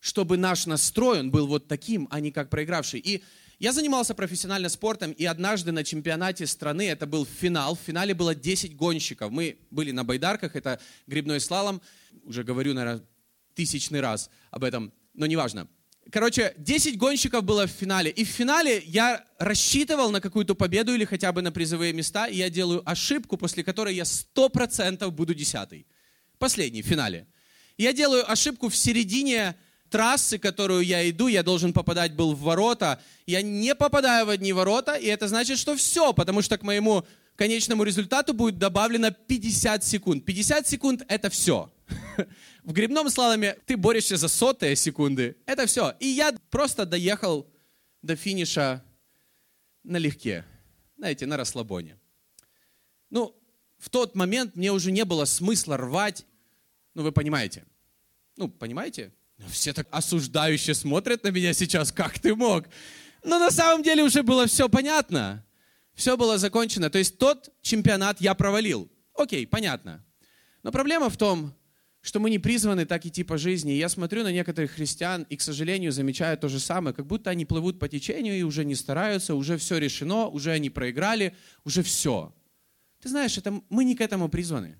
чтобы 0.00 0.36
наш 0.36 0.66
настрой, 0.66 1.20
он 1.20 1.30
был 1.30 1.46
вот 1.46 1.66
таким, 1.66 2.06
а 2.10 2.20
не 2.20 2.30
как 2.30 2.50
проигравший. 2.50 3.00
И 3.00 3.24
я 3.58 3.72
занимался 3.72 4.14
профессионально 4.14 4.68
спортом, 4.68 5.12
и 5.12 5.24
однажды 5.24 5.72
на 5.72 5.82
чемпионате 5.82 6.46
страны, 6.46 6.88
это 6.88 7.06
был 7.06 7.24
финал, 7.24 7.74
в 7.74 7.80
финале 7.80 8.12
было 8.12 8.34
10 8.34 8.76
гонщиков. 8.76 9.30
Мы 9.30 9.58
были 9.70 9.92
на 9.92 10.04
байдарках, 10.04 10.54
это 10.54 10.78
грибной 11.06 11.40
слалом, 11.40 11.80
уже 12.24 12.44
говорю, 12.44 12.74
наверное, 12.74 13.02
тысячный 13.54 14.00
раз 14.00 14.28
об 14.50 14.62
этом, 14.62 14.92
но 15.14 15.24
неважно. 15.24 15.68
Короче, 16.12 16.54
10 16.58 16.98
гонщиков 16.98 17.42
было 17.42 17.66
в 17.66 17.70
финале, 17.70 18.10
и 18.10 18.24
в 18.24 18.28
финале 18.28 18.82
я 18.86 19.24
рассчитывал 19.38 20.10
на 20.10 20.20
какую-то 20.20 20.54
победу 20.54 20.94
или 20.94 21.04
хотя 21.04 21.32
бы 21.32 21.42
на 21.42 21.50
призовые 21.50 21.92
места, 21.92 22.28
и 22.28 22.36
я 22.36 22.50
делаю 22.50 22.88
ошибку, 22.88 23.36
после 23.36 23.64
которой 23.64 23.94
я 23.94 24.04
100% 24.04 25.10
буду 25.10 25.34
десятый. 25.34 25.86
Последний, 26.38 26.82
в 26.82 26.86
финале. 26.86 27.26
Я 27.78 27.92
делаю 27.92 28.30
ошибку 28.30 28.68
в 28.68 28.76
середине 28.76 29.56
трассы, 29.90 30.38
которую 30.38 30.82
я 30.82 31.08
иду, 31.08 31.28
я 31.28 31.42
должен 31.42 31.72
попадать 31.72 32.14
был 32.14 32.34
в 32.34 32.40
ворота. 32.40 33.00
Я 33.26 33.42
не 33.42 33.74
попадаю 33.74 34.26
в 34.26 34.30
одни 34.30 34.52
ворота, 34.52 34.94
и 34.94 35.06
это 35.06 35.28
значит, 35.28 35.58
что 35.58 35.76
все, 35.76 36.12
потому 36.12 36.42
что 36.42 36.58
к 36.58 36.62
моему 36.62 37.06
конечному 37.36 37.84
результату 37.84 38.34
будет 38.34 38.58
добавлено 38.58 39.10
50 39.10 39.84
секунд. 39.84 40.24
50 40.24 40.66
секунд– 40.68 41.02
это 41.08 41.30
все. 41.30 41.70
В 42.64 42.72
грибном 42.72 43.10
слаломе 43.10 43.56
ты 43.66 43.76
борешься 43.76 44.16
за 44.16 44.28
сотые 44.28 44.74
секунды. 44.74 45.36
Это 45.46 45.66
все. 45.66 45.94
И 46.00 46.08
я 46.08 46.34
просто 46.50 46.84
доехал 46.86 47.46
до 48.02 48.16
финиша 48.16 48.82
налегке. 49.84 50.44
Знаете, 50.96 51.26
на 51.26 51.36
расслабоне. 51.36 51.98
Ну, 53.10 53.36
в 53.78 53.90
тот 53.90 54.14
момент 54.14 54.56
мне 54.56 54.72
уже 54.72 54.90
не 54.90 55.04
было 55.04 55.26
смысла 55.26 55.76
рвать. 55.76 56.24
Ну, 56.96 57.02
вы 57.02 57.12
понимаете. 57.12 57.62
Ну, 58.38 58.48
понимаете? 58.48 59.12
Все 59.50 59.74
так 59.74 59.86
осуждающе 59.90 60.72
смотрят 60.72 61.24
на 61.24 61.28
меня 61.28 61.52
сейчас, 61.52 61.92
как 61.92 62.18
ты 62.18 62.34
мог? 62.34 62.64
Но 63.22 63.38
на 63.38 63.50
самом 63.50 63.82
деле 63.82 64.02
уже 64.02 64.22
было 64.22 64.46
все 64.46 64.70
понятно. 64.70 65.44
Все 65.92 66.16
было 66.16 66.38
закончено. 66.38 66.88
То 66.88 66.96
есть 66.96 67.18
тот 67.18 67.50
чемпионат 67.60 68.22
я 68.22 68.34
провалил. 68.34 68.90
Окей, 69.12 69.46
понятно. 69.46 70.06
Но 70.62 70.72
проблема 70.72 71.10
в 71.10 71.18
том, 71.18 71.54
что 72.00 72.18
мы 72.18 72.30
не 72.30 72.38
призваны 72.38 72.86
так 72.86 73.04
идти 73.04 73.24
по 73.24 73.36
жизни. 73.36 73.72
Я 73.72 73.90
смотрю 73.90 74.22
на 74.22 74.32
некоторых 74.32 74.70
христиан 74.70 75.26
и, 75.28 75.36
к 75.36 75.42
сожалению, 75.42 75.92
замечаю 75.92 76.38
то 76.38 76.48
же 76.48 76.58
самое, 76.58 76.96
как 76.96 77.06
будто 77.06 77.28
они 77.28 77.44
плывут 77.44 77.78
по 77.78 77.88
течению 77.90 78.38
и 78.38 78.42
уже 78.42 78.64
не 78.64 78.74
стараются, 78.74 79.34
уже 79.34 79.58
все 79.58 79.76
решено, 79.76 80.28
уже 80.28 80.52
они 80.52 80.70
проиграли, 80.70 81.36
уже 81.62 81.82
все. 81.82 82.34
Ты 83.02 83.10
знаешь, 83.10 83.36
это, 83.36 83.60
мы 83.68 83.84
не 83.84 83.94
к 83.94 84.00
этому 84.00 84.30
призваны. 84.30 84.78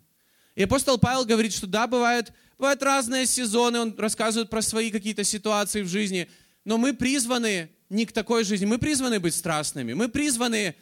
И 0.56 0.62
апостол 0.62 0.98
Павел 0.98 1.24
говорит, 1.26 1.52
что 1.52 1.66
да, 1.66 1.86
бывают, 1.86 2.32
бывают 2.58 2.82
разные 2.82 3.26
сезоны, 3.26 3.78
он 3.78 3.94
рассказывает 3.96 4.50
про 4.50 4.62
свои 4.62 4.90
какие-то 4.90 5.22
ситуации 5.22 5.82
в 5.82 5.88
жизни, 5.88 6.28
но 6.64 6.78
мы 6.78 6.94
призваны 6.94 7.68
не 7.90 8.06
к 8.06 8.12
такой 8.12 8.42
жизни, 8.42 8.64
мы 8.64 8.78
призваны 8.78 9.20
быть 9.20 9.34
страстными, 9.34 9.92
мы 9.92 10.08
призваны 10.08 10.74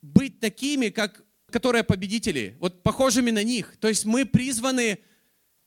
быть 0.00 0.38
такими, 0.38 0.88
как, 0.88 1.24
которые 1.50 1.82
победители, 1.82 2.56
вот 2.60 2.84
похожими 2.84 3.32
на 3.32 3.42
них. 3.42 3.76
То 3.80 3.88
есть 3.88 4.04
мы 4.04 4.24
призваны 4.24 5.00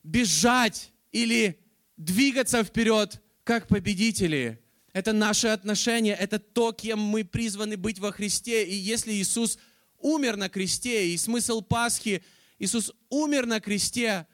бежать 0.01 0.91
или 1.11 1.59
двигаться 1.97 2.63
вперед, 2.63 3.21
как 3.43 3.67
победители. 3.67 4.61
Это 4.93 5.11
наши 5.11 5.47
отношения, 5.47 6.15
это 6.15 6.39
то, 6.39 6.71
кем 6.71 6.99
мы 6.99 7.25
призваны 7.25 7.75
быть 7.75 7.99
во 7.99 8.13
Христе. 8.13 8.65
И 8.65 8.75
если 8.75 9.11
Иисус 9.11 9.59
умер 9.99 10.37
на 10.37 10.47
кресте, 10.47 11.09
и 11.09 11.17
смысл 11.17 11.61
Пасхи, 11.61 12.23
Иисус 12.59 12.91
умер 13.09 13.45
на 13.45 13.59
кресте, 13.59 14.27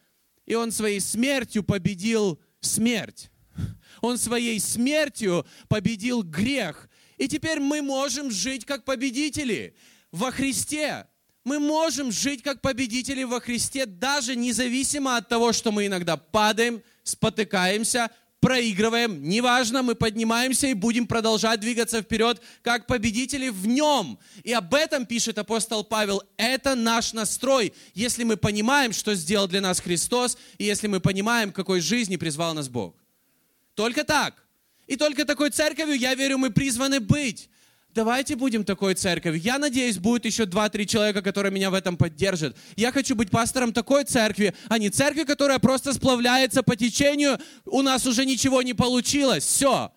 и 0.46 0.56
Он 0.56 0.72
своей 0.72 1.00
смертью 1.00 1.64
победил 1.64 2.40
смерть. 2.60 3.30
Он 4.02 4.18
своей 4.18 4.60
смертью 4.60 5.46
победил 5.70 6.22
грех. 6.22 6.90
И 7.18 7.28
теперь 7.28 7.60
мы 7.60 7.82
можем 7.82 8.30
жить 8.30 8.66
как 8.66 8.84
победители 8.84 9.76
во 10.12 10.32
Христе 10.32 11.08
мы 11.46 11.60
можем 11.60 12.12
жить 12.12 12.42
как 12.42 12.60
победители 12.60 13.24
во 13.24 13.40
Христе, 13.40 13.86
даже 13.86 14.36
независимо 14.36 15.16
от 15.16 15.30
того, 15.30 15.54
что 15.54 15.72
мы 15.72 15.86
иногда 15.86 16.18
падаем, 16.18 16.82
спотыкаемся, 17.04 18.10
проигрываем, 18.46 19.28
неважно, 19.28 19.82
мы 19.82 19.96
поднимаемся 19.96 20.68
и 20.68 20.76
будем 20.76 21.08
продолжать 21.08 21.60
двигаться 21.62 22.04
вперед, 22.04 22.40
как 22.62 22.86
победители 22.86 23.50
в 23.50 23.66
нем. 23.66 24.20
И 24.44 24.54
об 24.54 24.76
этом 24.76 25.08
пишет 25.08 25.40
апостол 25.40 25.84
Павел. 25.84 26.22
Это 26.38 26.76
наш 26.76 27.14
настрой, 27.14 27.74
если 27.96 28.24
мы 28.24 28.38
понимаем, 28.38 28.94
что 28.94 29.16
сделал 29.16 29.48
для 29.48 29.62
нас 29.62 29.80
Христос, 29.80 30.38
и 30.60 30.64
если 30.64 30.86
мы 30.86 31.00
понимаем, 31.00 31.52
какой 31.52 31.82
жизни 31.82 32.18
призвал 32.18 32.54
нас 32.54 32.70
Бог. 32.70 32.96
Только 33.74 34.04
так. 34.04 34.46
И 34.86 34.96
только 34.96 35.26
такой 35.26 35.50
церковью, 35.50 35.98
я 35.98 36.14
верю, 36.14 36.38
мы 36.38 36.52
призваны 36.52 37.00
быть. 37.00 37.50
Давайте 37.96 38.36
будем 38.36 38.66
такой 38.66 38.94
церковью. 38.94 39.40
Я 39.40 39.58
надеюсь, 39.58 39.98
будет 40.00 40.26
еще 40.26 40.46
два-три 40.46 40.86
человека, 40.86 41.22
которые 41.22 41.54
меня 41.54 41.72
в 41.72 41.74
этом 41.74 41.96
поддержат. 41.96 42.58
Я 42.76 42.92
хочу 42.92 43.16
быть 43.16 43.32
пастором 43.32 43.72
такой 43.72 44.04
церкви, 44.04 44.54
а 44.68 44.78
не 44.78 44.90
церкви, 44.90 45.24
которая 45.24 45.60
просто 45.60 45.94
сплавляется 45.94 46.62
по 46.62 46.76
течению. 46.76 47.40
У 47.64 47.82
нас 47.82 48.06
уже 48.06 48.26
ничего 48.26 48.62
не 48.64 48.74
получилось. 48.74 49.46
Все. 49.46 49.94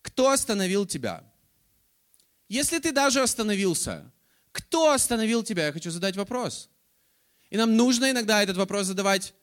Кто 0.00 0.30
остановил 0.30 0.86
тебя? 0.86 1.24
Если 2.48 2.78
ты 2.78 2.92
даже 2.92 3.20
остановился, 3.20 4.12
кто 4.52 4.92
остановил 4.92 5.42
тебя? 5.42 5.66
Я 5.66 5.72
хочу 5.72 5.90
задать 5.90 6.14
вопрос. 6.14 6.70
И 7.50 7.56
нам 7.56 7.76
нужно 7.76 8.12
иногда 8.12 8.44
этот 8.44 8.56
вопрос 8.56 8.86
задавать 8.86 9.34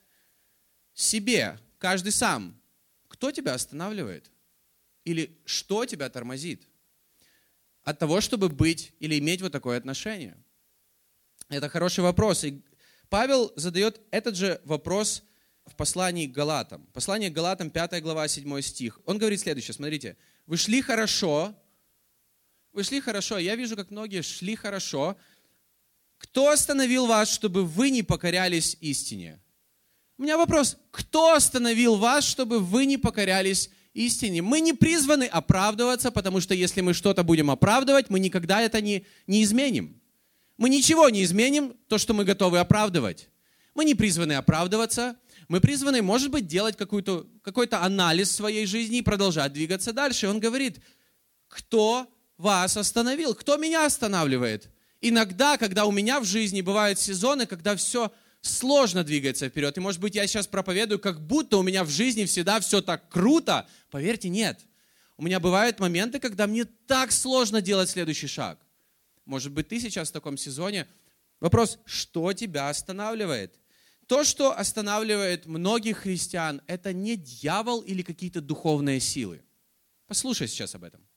себе, 0.93 1.59
каждый 1.77 2.13
сам. 2.13 2.57
Кто 3.09 3.31
тебя 3.31 3.53
останавливает? 3.53 4.31
Или 5.03 5.39
что 5.45 5.85
тебя 5.85 6.09
тормозит 6.09 6.67
от 7.83 7.99
того, 7.99 8.21
чтобы 8.21 8.49
быть 8.49 8.93
или 8.99 9.17
иметь 9.19 9.41
вот 9.41 9.51
такое 9.51 9.77
отношение? 9.77 10.37
Это 11.49 11.69
хороший 11.69 12.01
вопрос. 12.01 12.43
И 12.43 12.61
Павел 13.09 13.51
задает 13.55 14.01
этот 14.11 14.35
же 14.35 14.61
вопрос 14.63 15.23
в 15.65 15.75
послании 15.75 16.27
к 16.27 16.31
Галатам. 16.31 16.85
Послание 16.93 17.29
к 17.29 17.33
Галатам, 17.33 17.69
5 17.69 18.01
глава, 18.01 18.27
7 18.27 18.61
стих. 18.61 18.99
Он 19.05 19.17
говорит 19.17 19.39
следующее, 19.39 19.73
смотрите. 19.73 20.17
Вы 20.45 20.57
шли 20.57 20.81
хорошо, 20.81 21.55
вы 22.71 22.83
шли 22.83 23.01
хорошо, 23.01 23.37
я 23.37 23.55
вижу, 23.55 23.75
как 23.75 23.91
многие 23.91 24.21
шли 24.21 24.55
хорошо. 24.55 25.17
Кто 26.17 26.49
остановил 26.49 27.07
вас, 27.07 27.29
чтобы 27.31 27.65
вы 27.65 27.89
не 27.89 28.03
покорялись 28.03 28.77
истине? 28.79 29.41
У 30.17 30.23
меня 30.23 30.37
вопрос, 30.37 30.77
кто 30.91 31.33
остановил 31.33 31.95
вас, 31.95 32.25
чтобы 32.25 32.59
вы 32.59 32.85
не 32.85 32.97
покорялись 32.97 33.71
истине. 33.93 34.41
Мы 34.41 34.61
не 34.61 34.73
призваны 34.73 35.25
оправдываться, 35.25 36.11
потому 36.11 36.41
что 36.41 36.53
если 36.53 36.81
мы 36.81 36.93
что-то 36.93 37.23
будем 37.23 37.51
оправдывать, 37.51 38.09
мы 38.09 38.19
никогда 38.19 38.61
это 38.61 38.81
не, 38.81 39.05
не 39.27 39.43
изменим. 39.43 40.01
Мы 40.57 40.69
ничего 40.69 41.09
не 41.09 41.23
изменим, 41.23 41.75
то, 41.87 41.97
что 41.97 42.13
мы 42.13 42.23
готовы 42.23 42.59
оправдывать. 42.59 43.29
Мы 43.73 43.85
не 43.85 43.95
призваны 43.95 44.33
оправдываться, 44.33 45.15
мы 45.47 45.59
призваны, 45.59 46.01
может 46.01 46.29
быть, 46.29 46.47
делать 46.47 46.77
какой-то 46.77 47.27
какой 47.41 47.65
анализ 47.67 48.31
своей 48.31 48.65
жизни 48.65 48.99
и 48.99 49.01
продолжать 49.01 49.53
двигаться 49.53 49.91
дальше. 49.91 50.27
Он 50.27 50.39
говорит, 50.39 50.79
кто 51.47 52.07
вас 52.37 52.77
остановил? 52.77 53.33
Кто 53.35 53.57
меня 53.57 53.85
останавливает? 53.85 54.69
Иногда, 55.01 55.57
когда 55.57 55.85
у 55.85 55.91
меня 55.91 56.19
в 56.19 56.25
жизни 56.25 56.61
бывают 56.61 56.99
сезоны, 56.99 57.45
когда 57.45 57.75
все 57.75 58.11
сложно 58.41 59.03
двигаться 59.03 59.49
вперед. 59.49 59.77
И 59.77 59.81
может 59.81 60.01
быть, 60.01 60.15
я 60.15 60.27
сейчас 60.27 60.47
проповедую, 60.47 60.99
как 60.99 61.25
будто 61.25 61.57
у 61.57 61.63
меня 61.63 61.83
в 61.83 61.89
жизни 61.89 62.25
всегда 62.25 62.59
все 62.59 62.81
так 62.81 63.09
круто. 63.09 63.67
Поверьте, 63.89 64.29
нет. 64.29 64.59
У 65.17 65.23
меня 65.23 65.39
бывают 65.39 65.79
моменты, 65.79 66.19
когда 66.19 66.47
мне 66.47 66.65
так 66.65 67.11
сложно 67.11 67.61
делать 67.61 67.89
следующий 67.89 68.27
шаг. 68.27 68.59
Может 69.25 69.51
быть, 69.51 69.67
ты 69.67 69.79
сейчас 69.79 70.09
в 70.09 70.13
таком 70.13 70.37
сезоне. 70.37 70.87
Вопрос, 71.39 71.79
что 71.85 72.33
тебя 72.33 72.69
останавливает? 72.69 73.59
То, 74.07 74.23
что 74.23 74.57
останавливает 74.57 75.45
многих 75.45 75.99
христиан, 75.99 76.61
это 76.67 76.91
не 76.91 77.15
дьявол 77.15 77.81
или 77.81 78.01
какие-то 78.01 78.41
духовные 78.41 78.99
силы. 78.99 79.43
Послушай 80.07 80.47
сейчас 80.47 80.75
об 80.75 80.83
этом. 80.83 81.07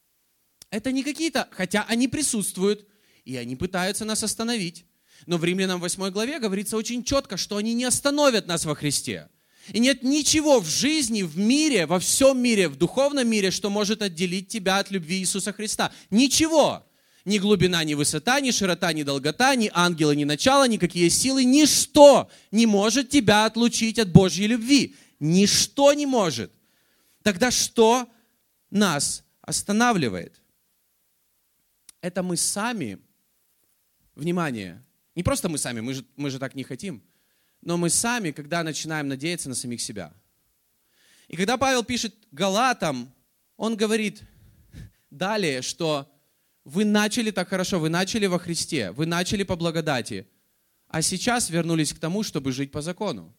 Это 0.71 0.93
не 0.93 1.03
какие-то, 1.03 1.49
хотя 1.51 1.85
они 1.89 2.07
присутствуют, 2.07 2.87
и 3.25 3.37
они 3.37 3.57
пытаются 3.57 4.05
нас 4.05 4.23
остановить. 4.23 4.85
Но 5.27 5.39
в 5.39 5.45
Римлянам 5.45 5.81
8 5.81 6.11
главе 6.11 6.39
говорится 6.39 6.77
очень 6.77 7.05
четко, 7.05 7.37
что 7.37 7.57
они 7.57 7.75
не 7.75 7.85
остановят 7.85 8.47
нас 8.47 8.65
во 8.65 8.75
Христе. 8.75 9.29
И 9.73 9.79
нет 9.79 10.03
ничего 10.03 10.61
в 10.61 10.67
жизни, 10.67 11.23
в 11.23 11.39
мире, 11.39 11.87
во 11.87 11.99
всем 11.99 12.39
мире, 12.39 12.69
в 12.69 12.77
духовном 12.77 13.27
мире, 13.27 13.51
что 13.51 13.71
может 13.71 14.03
отделить 14.03 14.49
тебя 14.49 14.79
от 14.79 14.91
любви 14.91 15.19
Иисуса 15.19 15.53
Христа. 15.53 15.93
Ничего. 16.11 16.87
Ни 17.25 17.39
глубина, 17.39 17.83
ни 17.85 17.95
высота, 17.95 18.41
ни 18.41 18.51
широта, 18.51 18.93
ни 18.93 19.03
долгота, 19.03 19.55
ни 19.57 19.71
ангелы, 19.73 20.15
ни 20.15 20.25
начало, 20.25 20.69
никакие 20.69 21.09
силы, 21.09 21.45
ничто 21.45 22.31
не 22.51 22.67
может 22.67 23.09
тебя 23.09 23.47
отлучить 23.47 23.99
от 23.99 24.13
Божьей 24.13 24.47
любви. 24.47 24.95
Ничто 25.21 25.95
не 25.95 26.05
может. 26.05 26.53
Тогда 27.23 27.51
что 27.51 28.07
нас 28.71 29.25
останавливает? 29.41 30.43
Это 32.03 32.23
мы 32.23 32.37
сами, 32.37 32.99
внимание, 34.15 34.84
не 35.15 35.23
просто 35.23 35.49
мы 35.49 35.59
сами, 35.59 35.81
мы 35.81 35.95
же, 35.95 36.05
мы 36.17 36.31
же 36.31 36.39
так 36.39 36.55
не 36.55 36.65
хотим, 36.65 37.03
но 37.61 37.77
мы 37.77 37.91
сами, 37.91 38.31
когда 38.31 38.63
начинаем 38.63 39.09
надеяться 39.09 39.49
на 39.49 39.55
самих 39.55 39.81
себя. 39.81 40.13
И 41.29 41.37
когда 41.37 41.57
Павел 41.57 41.85
пишет 41.85 42.15
Галатам, 42.31 43.13
он 43.57 43.77
говорит 43.77 44.23
далее, 45.11 45.63
что 45.63 46.11
вы 46.65 46.85
начали 46.85 47.31
так 47.31 47.49
хорошо, 47.49 47.79
вы 47.79 47.89
начали 47.89 48.27
во 48.27 48.39
Христе, 48.39 48.91
вы 48.93 49.07
начали 49.07 49.43
по 49.43 49.57
благодати, 49.57 50.27
а 50.89 51.03
сейчас 51.03 51.51
вернулись 51.51 51.93
к 51.93 51.99
тому, 51.99 52.23
чтобы 52.23 52.53
жить 52.53 52.71
по 52.71 52.83
закону. 52.83 53.35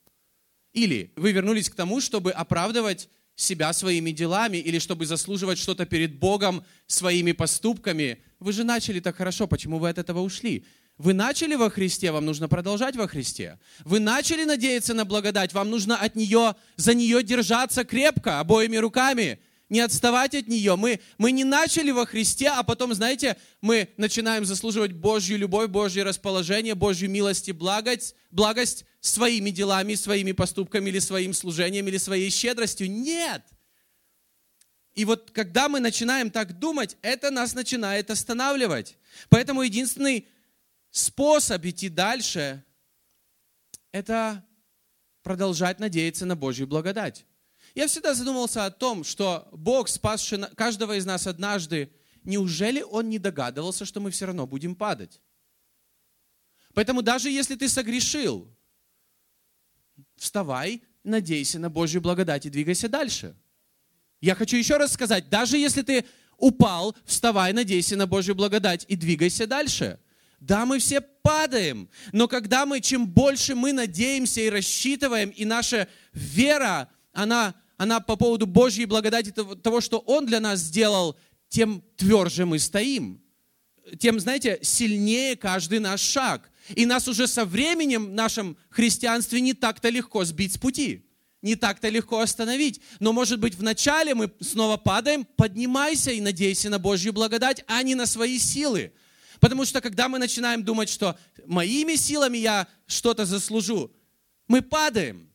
Или 0.73 1.13
вы 1.15 1.31
вернулись 1.31 1.69
к 1.69 1.75
тому, 1.75 2.01
чтобы 2.01 2.31
оправдывать 2.31 3.09
себя 3.35 3.73
своими 3.73 4.11
делами 4.11 4.57
или 4.57 4.79
чтобы 4.79 5.05
заслуживать 5.05 5.57
что-то 5.57 5.85
перед 5.85 6.17
Богом 6.19 6.63
своими 6.87 7.33
поступками. 7.33 8.21
Вы 8.39 8.53
же 8.53 8.63
начали 8.63 8.99
так 8.99 9.15
хорошо, 9.15 9.47
почему 9.47 9.77
вы 9.79 9.89
от 9.89 9.97
этого 9.97 10.21
ушли? 10.21 10.65
Вы 10.97 11.13
начали 11.13 11.55
во 11.55 11.69
Христе, 11.69 12.11
вам 12.11 12.25
нужно 12.25 12.47
продолжать 12.47 12.95
во 12.95 13.07
Христе. 13.07 13.59
Вы 13.83 13.99
начали 13.99 14.45
надеяться 14.45 14.93
на 14.93 15.03
благодать, 15.03 15.51
вам 15.51 15.69
нужно 15.69 15.97
от 15.97 16.15
нее, 16.15 16.55
за 16.77 16.93
нее 16.93 17.21
держаться 17.21 17.83
крепко, 17.83 18.39
обоими 18.39 18.77
руками, 18.77 19.39
не 19.67 19.81
отставать 19.81 20.35
от 20.35 20.47
нее. 20.47 20.77
Мы, 20.77 21.01
мы 21.17 21.33
не 21.33 21.43
начали 21.43 21.91
во 21.91 22.05
Христе, 22.05 22.47
а 22.47 22.63
потом, 22.63 22.93
знаете, 22.93 23.35
мы 23.59 23.89
начинаем 23.97 24.45
заслуживать 24.45 24.93
Божью 24.93 25.37
любовь, 25.37 25.69
Божье 25.69 26.03
расположение, 26.03 26.75
Божью 26.75 27.09
милость 27.09 27.49
и 27.49 27.51
благость, 27.51 28.15
благость 28.31 28.85
своими 29.01 29.49
делами, 29.49 29.95
своими 29.95 30.31
поступками 30.31 30.89
или 30.89 30.99
своим 30.99 31.33
служением, 31.33 31.89
или 31.89 31.97
своей 31.97 32.29
щедростью. 32.29 32.89
Нет! 32.89 33.41
И 34.93 35.03
вот 35.03 35.31
когда 35.31 35.67
мы 35.67 35.81
начинаем 35.81 36.31
так 36.31 36.57
думать, 36.57 36.95
это 37.01 37.31
нас 37.31 37.53
начинает 37.53 38.09
останавливать. 38.09 38.95
Поэтому 39.27 39.61
единственный 39.61 40.25
способ 40.95 41.65
идти 41.65 41.89
дальше– 41.89 42.63
это 43.91 44.45
продолжать 45.23 45.79
надеяться 45.79 46.25
на 46.25 46.37
Божью 46.37 46.67
благодать. 46.67 47.25
Я 47.73 47.87
всегда 47.87 48.13
задумался 48.13 48.65
о 48.65 48.71
том, 48.71 49.03
что 49.03 49.49
Бог, 49.51 49.89
спасший 49.89 50.39
каждого 50.55 50.97
из 50.97 51.05
нас 51.05 51.27
однажды, 51.27 51.91
неужели 52.23 52.81
Он 52.81 53.09
не 53.09 53.19
догадывался, 53.19 53.83
что 53.83 53.99
мы 53.99 54.09
все 54.09 54.27
равно 54.27 54.47
будем 54.47 54.73
падать? 54.73 55.19
Поэтому 56.73 57.01
даже 57.01 57.29
если 57.29 57.55
ты 57.55 57.67
согрешил, 57.67 58.49
вставай, 60.15 60.81
надейся 61.03 61.59
на 61.59 61.69
Божью 61.69 61.99
благодать 61.99 62.45
и 62.45 62.49
двигайся 62.49 62.87
дальше. 62.87 63.35
Я 64.21 64.33
хочу 64.35 64.55
еще 64.55 64.77
раз 64.77 64.93
сказать, 64.93 65.29
даже 65.29 65.57
если 65.57 65.81
ты 65.81 66.05
упал, 66.37 66.95
вставай, 67.03 67.51
надейся 67.51 67.97
на 67.97 68.07
Божью 68.07 68.33
благодать 68.33 68.85
и 68.87 68.95
двигайся 68.95 69.45
дальше. 69.45 69.99
Да, 70.39 70.65
мы 70.65 70.79
все 70.79 71.01
падаем, 71.01 71.89
но 72.11 72.27
когда 72.27 72.65
мы, 72.65 72.81
чем 72.81 73.07
больше 73.07 73.55
мы 73.55 73.73
надеемся 73.73 74.41
и 74.41 74.49
рассчитываем, 74.49 75.29
и 75.29 75.43
наша 75.45 75.87
вера, 76.13 76.89
она, 77.13 77.55
она 77.77 77.99
по 77.99 78.15
поводу 78.15 78.45
Божьей 78.45 78.85
благодати, 78.85 79.31
того, 79.31 79.81
что 79.81 79.99
Он 79.99 80.25
для 80.25 80.39
нас 80.39 80.59
сделал, 80.59 81.17
тем 81.49 81.83
тверже 81.95 82.45
мы 82.45 82.59
стоим. 82.59 83.21
Тем, 83.99 84.19
знаете, 84.19 84.59
сильнее 84.61 85.35
каждый 85.35 85.79
наш 85.79 86.01
шаг. 86.01 86.51
И 86.69 86.85
нас 86.85 87.07
уже 87.07 87.27
со 87.27 87.45
временем 87.45 88.07
в 88.07 88.13
нашем 88.13 88.57
христианстве 88.69 89.41
не 89.41 89.53
так-то 89.53 89.89
легко 89.89 90.25
сбить 90.25 90.53
с 90.53 90.57
пути. 90.57 91.05
Не 91.41 91.55
так-то 91.55 91.89
легко 91.89 92.19
остановить. 92.19 92.81
Но, 92.99 93.13
может 93.13 93.39
быть, 93.39 93.55
вначале 93.55 94.15
мы 94.15 94.31
снова 94.39 94.77
падаем, 94.77 95.25
поднимайся 95.35 96.11
и 96.11 96.21
надейся 96.21 96.69
на 96.69 96.79
Божью 96.79 97.13
благодать, 97.13 97.63
а 97.67 97.83
не 97.83 97.93
на 97.93 98.07
свои 98.07 98.39
силы. 98.39 98.91
Потому 99.39 99.65
что 99.65 99.81
когда 99.81 100.07
мы 100.09 100.19
начинаем 100.19 100.63
думать, 100.63 100.89
что 100.89 101.17
моими 101.45 101.95
силами 101.95 102.37
я 102.37 102.67
что-то 102.87 103.25
заслужу, 103.25 103.91
мы 104.47 104.61
падаем. 104.61 105.29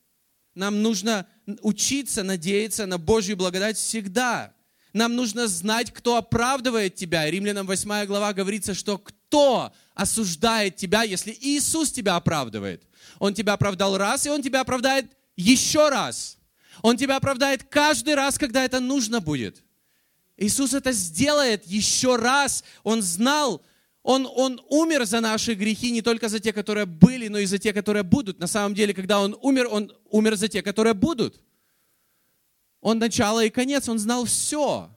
Нам 0.55 0.83
нужно 0.83 1.27
учиться 1.63 2.23
надеяться 2.23 2.87
на 2.87 2.99
Божью 2.99 3.37
благодать 3.37 3.77
всегда. 3.77 4.53
Нам 4.93 5.15
нужно 5.15 5.47
знать, 5.47 5.93
кто 5.93 6.17
оправдывает 6.17 6.97
тебя. 6.97 7.31
Римлянам 7.31 7.67
8 7.67 8.07
глава 8.07 8.33
говорится, 8.33 8.75
что 8.75 8.99
кто 8.99 9.73
осуждает 9.95 10.77
тебя, 10.77 11.03
если 11.03 11.37
Иисус 11.41 11.93
тебя 11.93 12.17
оправдывает. 12.17 12.83
Он 13.19 13.33
тебя 13.33 13.53
оправдал 13.53 13.97
раз, 13.97 14.27
и 14.27 14.31
Он 14.31 14.43
тебя 14.43 14.63
оправдает 14.63 15.07
еще 15.37 15.89
раз. 15.89 16.39
Он 16.83 16.97
тебя 16.97 17.17
оправдает 17.17 17.65
каждый 17.65 18.15
раз, 18.15 18.39
когда 18.39 18.65
это 18.65 18.81
нужно 18.81 19.21
будет. 19.21 19.63
Иисус 20.37 20.73
это 20.73 20.93
сделает 20.93 21.67
еще 21.67 22.17
раз. 22.17 22.65
Он 22.83 23.03
знал, 23.03 23.63
он, 24.03 24.27
он 24.35 24.61
умер 24.69 25.05
за 25.05 25.21
наши 25.21 25.55
грехи, 25.55 25.91
не 25.91 26.01
только 26.01 26.29
за 26.29 26.41
те, 26.41 26.53
которые 26.53 26.87
были, 26.87 27.29
но 27.29 27.39
и 27.39 27.45
за 27.45 27.59
те, 27.59 27.73
которые 27.73 28.03
будут. 28.03 28.39
На 28.39 28.47
самом 28.47 28.75
деле, 28.75 28.95
когда 28.95 29.21
Он 29.21 29.37
умер, 29.43 29.69
Он 29.71 29.93
умер 30.11 30.37
за 30.37 30.49
те, 30.49 30.63
которые 30.63 30.95
будут. 30.95 31.41
Он 32.81 32.99
начало 32.99 33.45
и 33.45 33.51
конец, 33.51 33.89
Он 33.89 33.99
знал 33.99 34.25
все. 34.25 34.91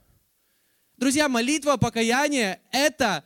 Друзья, 0.97 1.27
молитва 1.27 1.75
покаяния– 1.75 2.61
это 2.71 3.25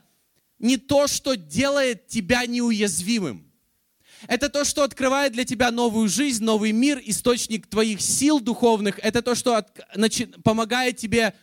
не 0.58 0.78
то, 0.78 1.06
что 1.06 1.36
делает 1.36 2.08
тебя 2.08 2.46
неуязвимым. 2.48 3.48
Это 4.28 4.50
то, 4.50 4.66
что 4.66 4.82
открывает 4.82 5.34
для 5.34 5.46
тебя 5.46 5.70
новую 5.70 6.10
жизнь, 6.10 6.44
новый 6.44 6.72
мир, 6.72 7.00
источник 7.06 7.68
твоих 7.68 8.02
сил 8.02 8.40
духовных. 8.40 8.98
Это 9.04 9.22
то, 9.22 9.36
что 9.36 9.56
от, 9.56 9.80
начи, 9.96 10.26
помогает 10.26 10.98
тебе 10.98 11.36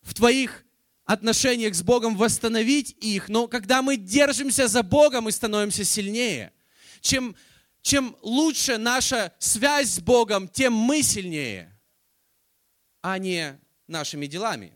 в 0.00 0.14
твоих 0.14 0.65
отношениях 1.06 1.74
с 1.74 1.82
Богом 1.82 2.16
восстановить 2.16 2.96
их. 3.00 3.28
Но 3.28 3.48
когда 3.48 3.80
мы 3.80 3.96
держимся 3.96 4.68
за 4.68 4.82
Богом, 4.82 5.24
мы 5.24 5.32
становимся 5.32 5.84
сильнее. 5.84 6.52
Чем, 7.00 7.36
чем 7.80 8.16
лучше 8.22 8.76
наша 8.76 9.32
связь 9.38 9.90
с 9.90 10.00
Богом, 10.00 10.48
тем 10.48 10.72
мы 10.72 11.02
сильнее, 11.02 11.72
а 13.00 13.18
не 13.18 13.58
нашими 13.86 14.26
делами. 14.26 14.72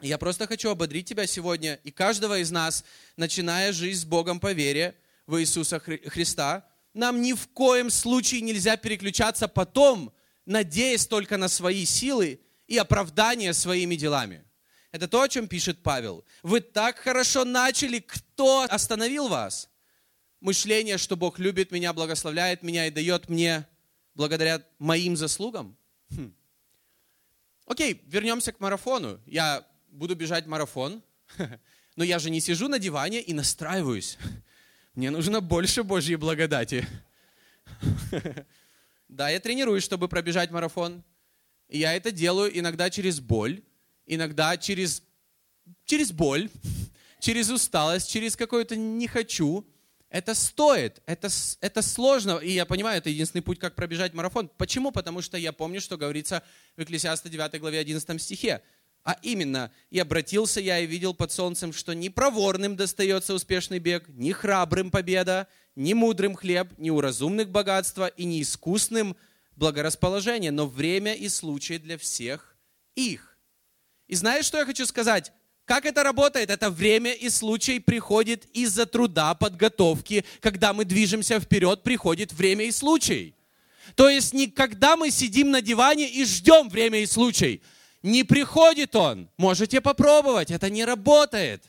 Я 0.00 0.18
просто 0.18 0.46
хочу 0.46 0.70
ободрить 0.70 1.08
тебя 1.08 1.26
сегодня 1.26 1.80
и 1.82 1.90
каждого 1.90 2.38
из 2.38 2.50
нас, 2.50 2.84
начиная 3.16 3.72
жизнь 3.72 4.02
с 4.02 4.04
Богом 4.04 4.38
по 4.38 4.52
вере 4.52 4.94
в 5.26 5.40
Иисуса 5.40 5.80
Христа, 5.80 6.68
нам 6.92 7.22
ни 7.22 7.32
в 7.32 7.48
коем 7.48 7.90
случае 7.90 8.42
нельзя 8.42 8.76
переключаться 8.76 9.48
потом, 9.48 10.12
надеясь 10.46 11.06
только 11.06 11.36
на 11.38 11.48
свои 11.48 11.84
силы 11.84 12.40
и 12.68 12.76
оправдание 12.76 13.52
своими 13.52 13.96
делами. 13.96 14.44
Это 14.94 15.08
то, 15.08 15.22
о 15.22 15.28
чем 15.28 15.48
пишет 15.48 15.82
Павел. 15.82 16.24
Вы 16.44 16.60
так 16.60 16.98
хорошо 16.98 17.44
начали, 17.44 17.98
кто 17.98 18.62
остановил 18.62 19.26
вас? 19.26 19.68
Мышление, 20.38 20.98
что 20.98 21.16
Бог 21.16 21.40
любит 21.40 21.72
меня, 21.72 21.92
благословляет 21.92 22.62
меня 22.62 22.86
и 22.86 22.92
дает 22.92 23.28
мне 23.28 23.66
благодаря 24.14 24.62
моим 24.78 25.16
заслугам? 25.16 25.76
Хм. 26.10 26.32
Окей, 27.66 28.02
вернемся 28.06 28.52
к 28.52 28.60
марафону. 28.60 29.20
Я 29.26 29.66
буду 29.88 30.14
бежать 30.14 30.46
марафон, 30.46 31.02
но 31.96 32.04
я 32.04 32.20
же 32.20 32.30
не 32.30 32.38
сижу 32.38 32.68
на 32.68 32.78
диване 32.78 33.20
и 33.20 33.34
настраиваюсь. 33.34 34.16
Мне 34.94 35.10
нужно 35.10 35.40
больше 35.40 35.82
Божьей 35.82 36.14
благодати. 36.14 36.86
Да, 39.08 39.28
я 39.28 39.38
тренируюсь, 39.38 39.84
чтобы 39.84 40.08
пробежать 40.08 40.50
марафон. 40.50 41.04
И 41.68 41.78
я 41.78 41.94
это 41.94 42.10
делаю 42.10 42.56
иногда 42.58 42.90
через 42.90 43.20
боль, 43.20 43.62
иногда 44.06 44.56
через, 44.56 45.02
через 45.84 46.12
боль, 46.12 46.50
через 47.20 47.50
усталость, 47.50 48.10
через 48.10 48.36
какое-то 48.36 48.76
«не 48.76 49.06
хочу». 49.06 49.66
Это 50.10 50.34
стоит, 50.34 51.02
это, 51.06 51.28
это 51.60 51.82
сложно, 51.82 52.38
и 52.38 52.52
я 52.52 52.66
понимаю, 52.66 52.98
это 52.98 53.10
единственный 53.10 53.42
путь, 53.42 53.58
как 53.58 53.74
пробежать 53.74 54.14
марафон. 54.14 54.48
Почему? 54.58 54.92
Потому 54.92 55.22
что 55.22 55.36
я 55.36 55.52
помню, 55.52 55.80
что 55.80 55.96
говорится 55.96 56.44
в 56.76 56.82
Экклесиаста 56.82 57.28
9 57.28 57.60
главе 57.60 57.80
11 57.80 58.22
стихе. 58.22 58.62
А 59.02 59.18
именно, 59.22 59.72
и 59.90 59.98
обратился 59.98 60.60
я 60.60 60.78
и 60.78 60.86
видел 60.86 61.14
под 61.14 61.32
солнцем, 61.32 61.72
что 61.72 61.94
ни 61.94 62.08
проворным 62.08 62.76
достается 62.76 63.34
успешный 63.34 63.80
бег, 63.80 64.08
ни 64.08 64.30
храбрым 64.30 64.92
победа, 64.92 65.48
ни 65.74 65.92
мудрым 65.92 66.34
хлеб, 66.34 66.68
ни 66.78 66.90
у 66.90 67.00
разумных 67.00 67.50
богатства 67.50 68.06
и 68.06 68.24
ни 68.24 68.40
искусным 68.40 69.16
благорасположение, 69.56 70.52
но 70.52 70.66
время 70.66 71.14
и 71.14 71.28
случай 71.28 71.78
для 71.78 71.98
всех 71.98 72.56
их. 72.94 73.33
И 74.14 74.16
знаешь, 74.16 74.44
что 74.44 74.58
я 74.58 74.64
хочу 74.64 74.86
сказать? 74.86 75.32
Как 75.64 75.84
это 75.84 76.04
работает? 76.04 76.48
Это 76.48 76.70
время 76.70 77.12
и 77.12 77.28
случай 77.28 77.80
приходит 77.80 78.44
из-за 78.52 78.86
труда, 78.86 79.34
подготовки. 79.34 80.24
Когда 80.40 80.72
мы 80.72 80.84
движемся 80.84 81.40
вперед, 81.40 81.82
приходит 81.82 82.32
время 82.32 82.66
и 82.66 82.70
случай. 82.70 83.34
То 83.96 84.08
есть 84.08 84.32
не 84.32 84.46
когда 84.46 84.96
мы 84.96 85.10
сидим 85.10 85.50
на 85.50 85.60
диване 85.60 86.08
и 86.08 86.24
ждем 86.24 86.68
время 86.68 87.00
и 87.00 87.06
случай– 87.06 87.60
не 88.04 88.22
приходит 88.22 88.94
он. 88.94 89.30
Можете 89.38 89.80
попробовать, 89.80 90.50
это 90.50 90.68
не 90.68 90.84
работает. 90.84 91.64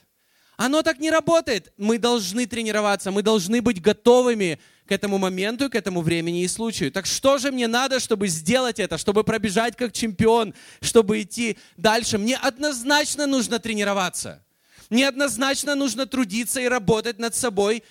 Оно 0.58 0.84
так 0.84 1.00
не 1.00 1.10
работает. 1.10 1.74
Мы 1.78 1.98
должны 1.98 2.46
тренироваться, 2.46 3.12
мы 3.12 3.22
должны 3.22 3.62
быть 3.62 3.82
готовыми 3.82 4.60
к 4.86 4.92
этому 4.92 5.18
моменту, 5.18 5.70
к 5.70 5.76
этому 5.76 6.02
времени 6.02 6.44
и 6.44 6.48
случаю. 6.48 6.92
Так 6.92 7.06
что 7.06 7.38
же 7.38 7.52
мне 7.52 7.68
надо, 7.68 8.00
чтобы 8.00 8.28
сделать 8.28 8.80
это, 8.80 8.98
чтобы 8.98 9.24
пробежать 9.24 9.76
как 9.76 9.92
чемпион, 9.92 10.54
чтобы 10.82 11.22
идти 11.22 11.58
дальше? 11.76 12.18
Мне 12.18 12.38
однозначно 12.38 13.28
нужно 13.28 13.60
тренироваться. 13.60 14.44
Мне 14.90 15.08
однозначно 15.08 15.76
нужно 15.76 16.06
трудиться 16.06 16.62
и 16.62 16.68
работать 16.68 17.20
над 17.20 17.36
собой. 17.36 17.84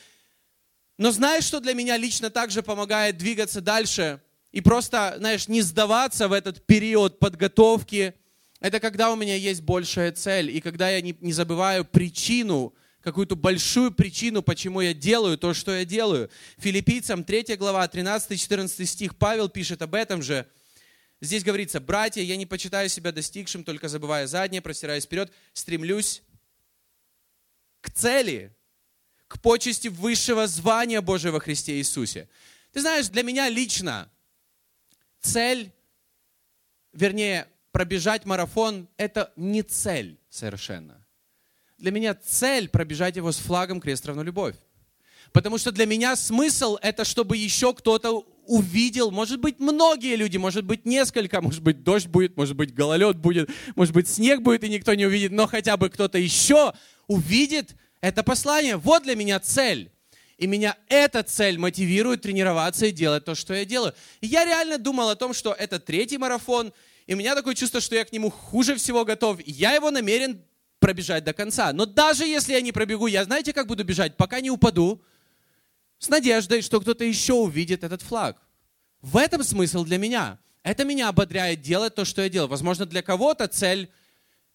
Но 0.96 1.10
знаешь, 1.10 1.44
что 1.44 1.60
для 1.60 1.74
меня 1.74 1.96
лично 1.96 2.30
также 2.30 2.62
помогает 2.62 3.18
двигаться 3.18 3.60
дальше 3.60 4.20
и 4.52 4.60
просто, 4.60 5.16
знаешь, 5.18 5.48
не 5.48 5.60
сдаваться 5.60 6.28
в 6.28 6.32
этот 6.32 6.64
период 6.64 7.18
подготовки– 7.18 8.14
это 8.64 8.80
когда 8.80 9.12
у 9.12 9.16
меня 9.16 9.36
есть 9.36 9.60
большая 9.60 10.10
цель, 10.12 10.50
и 10.50 10.58
когда 10.58 10.88
я 10.88 11.02
не, 11.02 11.14
не 11.20 11.34
забываю 11.34 11.84
причину, 11.84 12.74
какую-то 13.02 13.36
большую 13.36 13.92
причину, 13.92 14.40
почему 14.40 14.80
я 14.80 14.94
делаю 14.94 15.36
то, 15.36 15.52
что 15.52 15.76
я 15.76 15.84
делаю. 15.84 16.30
Филиппийцам 16.56 17.24
3 17.24 17.56
глава, 17.56 17.86
13-14 17.86 18.86
стих, 18.86 19.16
Павел 19.16 19.50
пишет 19.50 19.82
об 19.82 19.94
этом 19.94 20.22
же. 20.22 20.48
Здесь 21.20 21.44
говорится, 21.44 21.78
братья, 21.78 22.22
я 22.22 22.36
не 22.36 22.46
почитаю 22.46 22.88
себя 22.88 23.12
достигшим, 23.12 23.64
только 23.64 23.88
забывая 23.88 24.26
заднее, 24.26 24.62
простираясь 24.62 25.04
вперед, 25.04 25.30
стремлюсь 25.52 26.22
к 27.82 27.90
цели, 27.90 28.56
к 29.28 29.42
почести 29.42 29.88
высшего 29.88 30.46
звания 30.46 31.02
Божьего 31.02 31.32
во 31.32 31.40
Христе 31.40 31.76
Иисусе. 31.76 32.30
Ты 32.72 32.80
знаешь, 32.80 33.08
для 33.08 33.24
меня 33.24 33.50
лично 33.50 34.10
цель, 35.20 35.70
вернее, 36.94 37.46
пробежать 37.74 38.24
марафон– 38.24 38.88
это 38.98 39.32
не 39.34 39.62
цель 39.62 40.16
совершенно. 40.30 41.04
Для 41.76 41.90
меня 41.90 42.14
цель 42.14 42.68
пробежать 42.68 43.16
его 43.16 43.32
с 43.32 43.36
флагом 43.38 43.80
крест 43.80 44.06
равно 44.06 44.22
любовь. 44.22 44.54
Потому 45.32 45.58
что 45.58 45.72
для 45.72 45.84
меня 45.84 46.14
смысл– 46.14 46.78
это 46.82 47.04
чтобы 47.04 47.36
еще 47.36 47.74
кто-то 47.74 48.24
увидел, 48.46 49.10
может 49.10 49.40
быть, 49.40 49.58
многие 49.58 50.14
люди, 50.14 50.36
может 50.36 50.64
быть, 50.64 50.86
несколько, 50.86 51.40
может 51.40 51.62
быть, 51.62 51.82
дождь 51.82 52.06
будет, 52.06 52.36
может 52.36 52.54
быть, 52.54 52.72
гололед 52.72 53.16
будет, 53.16 53.50
может 53.74 53.92
быть, 53.92 54.06
снег 54.06 54.40
будет, 54.40 54.62
и 54.62 54.68
никто 54.68 54.94
не 54.94 55.06
увидит, 55.06 55.32
но 55.32 55.48
хотя 55.48 55.76
бы 55.76 55.90
кто-то 55.90 56.16
еще 56.16 56.74
увидит 57.08 57.74
это 58.00 58.22
послание. 58.22 58.76
Вот 58.76 59.02
для 59.02 59.16
меня 59.16 59.40
цель. 59.40 59.90
И 60.38 60.46
меня 60.46 60.76
эта 60.88 61.24
цель 61.24 61.58
мотивирует 61.58 62.22
тренироваться 62.22 62.86
и 62.86 62.92
делать 62.92 63.24
то, 63.24 63.34
что 63.34 63.52
я 63.52 63.64
делаю. 63.64 63.94
И 64.20 64.28
я 64.28 64.44
реально 64.44 64.78
думал 64.78 65.08
о 65.08 65.16
том, 65.16 65.34
что 65.34 65.52
это 65.52 65.80
третий 65.80 66.18
марафон, 66.18 66.72
и 67.06 67.14
у 67.14 67.16
меня 67.16 67.34
такое 67.34 67.54
чувство, 67.54 67.80
что 67.80 67.94
я 67.94 68.04
к 68.04 68.12
нему 68.12 68.30
хуже 68.30 68.76
всего 68.76 69.04
готов. 69.04 69.38
Я 69.44 69.72
его 69.72 69.90
намерен 69.90 70.42
пробежать 70.78 71.24
до 71.24 71.32
конца. 71.32 71.72
Но 71.72 71.86
даже 71.86 72.24
если 72.24 72.52
я 72.52 72.60
не 72.60 72.72
пробегу, 72.72 73.06
я 73.06 73.24
знаете, 73.24 73.52
как 73.52 73.66
буду 73.66 73.84
бежать? 73.84 74.16
Пока 74.16 74.40
не 74.40 74.50
упаду, 74.50 75.02
с 75.98 76.08
надеждой, 76.08 76.62
что 76.62 76.80
кто-то 76.80 77.04
еще 77.04 77.34
увидит 77.34 77.84
этот 77.84 78.02
флаг. 78.02 78.40
В 79.00 79.16
этом 79.16 79.42
смысл 79.42 79.84
для 79.84 79.98
меня. 79.98 80.38
Это 80.62 80.84
меня 80.84 81.08
ободряет 81.08 81.60
делать 81.60 81.94
то, 81.94 82.04
что 82.04 82.22
я 82.22 82.28
делаю. 82.28 82.48
Возможно, 82.48 82.86
для 82.86 83.02
кого-то 83.02 83.48
цель 83.48 83.90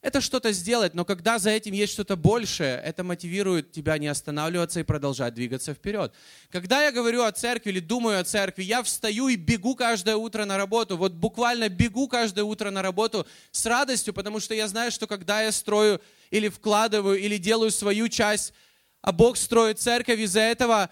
это 0.02 0.22
что-то 0.22 0.54
сделать, 0.54 0.94
но 0.94 1.04
когда 1.04 1.40
за 1.40 1.50
этим 1.50 1.74
есть 1.74 1.92
что-то 1.92 2.16
большее, 2.16 2.82
это 2.82 3.04
мотивирует 3.04 3.74
тебя 3.74 3.98
не 3.98 4.08
останавливаться 4.08 4.80
и 4.80 4.84
продолжать 4.84 5.34
двигаться 5.34 5.74
вперед. 5.74 6.14
Когда 6.50 6.84
я 6.84 6.94
говорю 6.94 7.24
о 7.24 7.32
церкви 7.34 7.72
или 7.72 7.82
думаю 7.82 8.20
о 8.20 8.24
церкви, 8.24 8.64
я 8.64 8.82
встаю 8.82 9.28
и 9.28 9.36
бегу 9.36 9.76
каждое 9.76 10.16
утро 10.16 10.46
на 10.46 10.58
работу. 10.58 10.96
Вот 10.96 11.12
буквально 11.12 11.68
бегу 11.68 12.08
каждое 12.08 12.44
утро 12.46 12.70
на 12.72 12.82
работу 12.82 13.28
с 13.52 13.66
радостью, 13.66 14.14
потому 14.14 14.40
что 14.40 14.54
я 14.54 14.70
знаю, 14.70 14.92
что 14.92 15.06
когда 15.06 15.42
я 15.42 15.52
строю 15.52 16.00
или 16.32 16.48
вкладываю, 16.48 17.20
или 17.20 17.38
делаю 17.38 17.72
свою 17.72 18.08
часть, 18.08 18.54
а 19.02 19.12
Бог 19.12 19.36
строит 19.36 19.80
церковь, 19.80 20.20
из-за 20.20 20.42
этого 20.42 20.90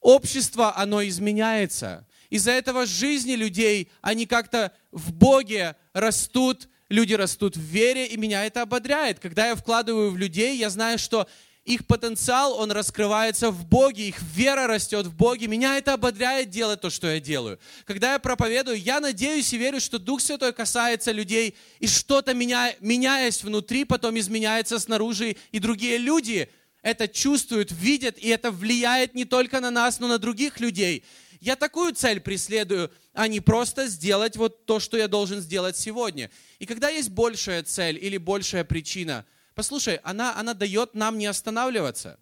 общество, 0.00 0.74
оно 0.78 1.06
изменяется. 1.06 2.06
Из-за 2.30 2.52
этого 2.52 2.86
жизни 2.86 3.32
людей, 3.32 3.90
они 4.00 4.24
как-то 4.24 4.72
в 4.92 5.12
Боге 5.12 5.76
растут, 5.92 6.68
люди 6.88 7.14
растут 7.14 7.56
в 7.56 7.60
вере, 7.60 8.06
и 8.06 8.16
меня 8.16 8.44
это 8.44 8.62
ободряет. 8.62 9.18
Когда 9.18 9.48
я 9.48 9.54
вкладываю 9.54 10.10
в 10.10 10.16
людей, 10.16 10.56
я 10.56 10.70
знаю, 10.70 10.98
что 10.98 11.26
их 11.64 11.84
потенциал, 11.86 12.56
он 12.56 12.70
раскрывается 12.70 13.50
в 13.50 13.66
Боге, 13.66 14.08
их 14.08 14.22
вера 14.34 14.68
растет 14.68 15.06
в 15.06 15.16
Боге. 15.16 15.48
Меня 15.48 15.76
это 15.76 15.94
ободряет 15.94 16.48
делать 16.48 16.80
то, 16.80 16.90
что 16.90 17.08
я 17.08 17.18
делаю. 17.18 17.58
Когда 17.84 18.12
я 18.12 18.18
проповедую, 18.20 18.80
я 18.80 19.00
надеюсь 19.00 19.52
и 19.52 19.58
верю, 19.58 19.80
что 19.80 19.98
Дух 19.98 20.20
Святой 20.20 20.52
касается 20.52 21.10
людей, 21.10 21.56
и 21.80 21.88
что-то 21.88 22.34
меня, 22.34 22.72
меняясь 22.80 23.42
внутри, 23.42 23.84
потом 23.84 24.16
изменяется 24.16 24.78
снаружи, 24.78 25.36
и 25.50 25.58
другие 25.58 25.98
люди 25.98 26.48
это 26.82 27.08
чувствуют, 27.08 27.72
видят, 27.72 28.16
и 28.16 28.28
это 28.28 28.52
влияет 28.52 29.14
не 29.14 29.24
только 29.24 29.58
на 29.58 29.72
нас, 29.72 29.98
но 29.98 30.06
на 30.06 30.18
других 30.18 30.60
людей. 30.60 31.02
Я 31.46 31.54
такую 31.54 31.94
цель 31.94 32.18
преследую, 32.18 32.90
а 33.12 33.28
не 33.28 33.38
просто 33.38 33.86
сделать 33.86 34.36
вот 34.36 34.66
то, 34.66 34.80
что 34.80 34.96
я 34.96 35.06
должен 35.06 35.40
сделать 35.40 35.76
сегодня. 35.76 36.28
И 36.58 36.66
когда 36.66 36.88
есть 36.88 37.10
большая 37.10 37.62
цель 37.62 38.04
или 38.04 38.16
большая 38.16 38.64
причина, 38.64 39.24
послушай, 39.54 40.00
она, 40.02 40.36
она 40.36 40.54
дает 40.54 40.94
нам 40.94 41.18
не 41.18 41.26
останавливаться. 41.26 42.18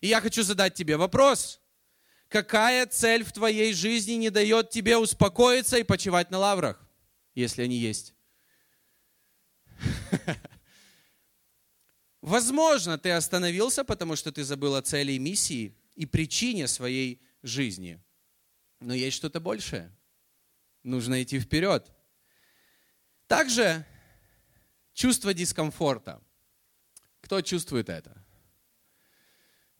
И 0.00 0.08
я 0.08 0.20
хочу 0.20 0.42
задать 0.42 0.74
тебе 0.74 0.96
вопрос. 0.96 1.60
Какая 2.26 2.86
цель 2.86 3.22
в 3.22 3.30
твоей 3.30 3.72
жизни 3.72 4.14
не 4.14 4.30
дает 4.30 4.70
тебе 4.70 4.96
успокоиться 4.96 5.78
и 5.78 5.84
почивать 5.84 6.32
на 6.32 6.38
лаврах, 6.38 6.84
если 7.36 7.62
они 7.62 7.76
есть? 7.76 8.14
Возможно, 12.20 12.98
ты 12.98 13.12
остановился, 13.12 13.84
потому 13.84 14.16
что 14.16 14.32
ты 14.32 14.42
забыл 14.42 14.74
о 14.74 14.82
цели 14.82 15.12
и 15.12 15.20
миссии 15.20 15.78
и 15.94 16.04
причине 16.04 16.66
своей 16.66 17.22
жизни. 17.44 18.00
Но 18.80 18.94
есть 18.94 19.16
что-то 19.16 19.40
большее. 19.40 19.92
Нужно 20.82 21.22
идти 21.22 21.40
вперед. 21.40 21.90
Также 23.26 23.84
чувство 24.92 25.34
дискомфорта. 25.34 26.22
Кто 27.20 27.40
чувствует 27.40 27.88
это? 27.88 28.24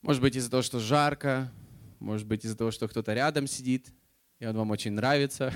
Может 0.03 0.23
быть 0.23 0.37
из-за 0.37 0.51
того, 0.51 0.63
что 0.63 0.81
жарко, 0.81 1.53
может 2.01 2.27
быть 2.27 2.45
из-за 2.45 2.57
того, 2.57 2.71
что 2.71 2.89
кто-то 2.89 3.15
рядом 3.15 3.47
сидит, 3.47 3.93
и 4.39 4.47
он 4.47 4.57
вам 4.57 4.71
очень 4.71 4.93
нравится, 4.93 5.53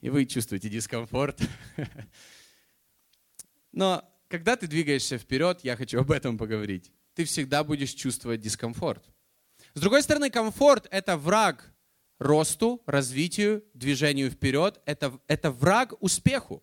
и 0.00 0.10
вы 0.10 0.26
чувствуете 0.26 0.68
дискомфорт. 0.68 1.40
Но 3.72 4.08
когда 4.28 4.56
ты 4.56 4.66
двигаешься 4.66 5.18
вперед, 5.18 5.60
я 5.62 5.76
хочу 5.76 6.00
об 6.00 6.10
этом 6.10 6.38
поговорить, 6.38 6.92
ты 7.14 7.24
всегда 7.24 7.64
будешь 7.64 7.92
чувствовать 7.92 8.40
дискомфорт. 8.40 9.04
С 9.74 9.80
другой 9.80 10.02
стороны, 10.02 10.30
комфорт– 10.30 10.86
это 10.90 11.16
враг 11.16 11.73
росту, 12.24 12.82
развитию, 12.86 13.62
движению 13.74 14.30
вперед. 14.30 14.80
Это, 14.86 15.18
это 15.28 15.50
враг 15.50 15.94
успеху. 16.00 16.62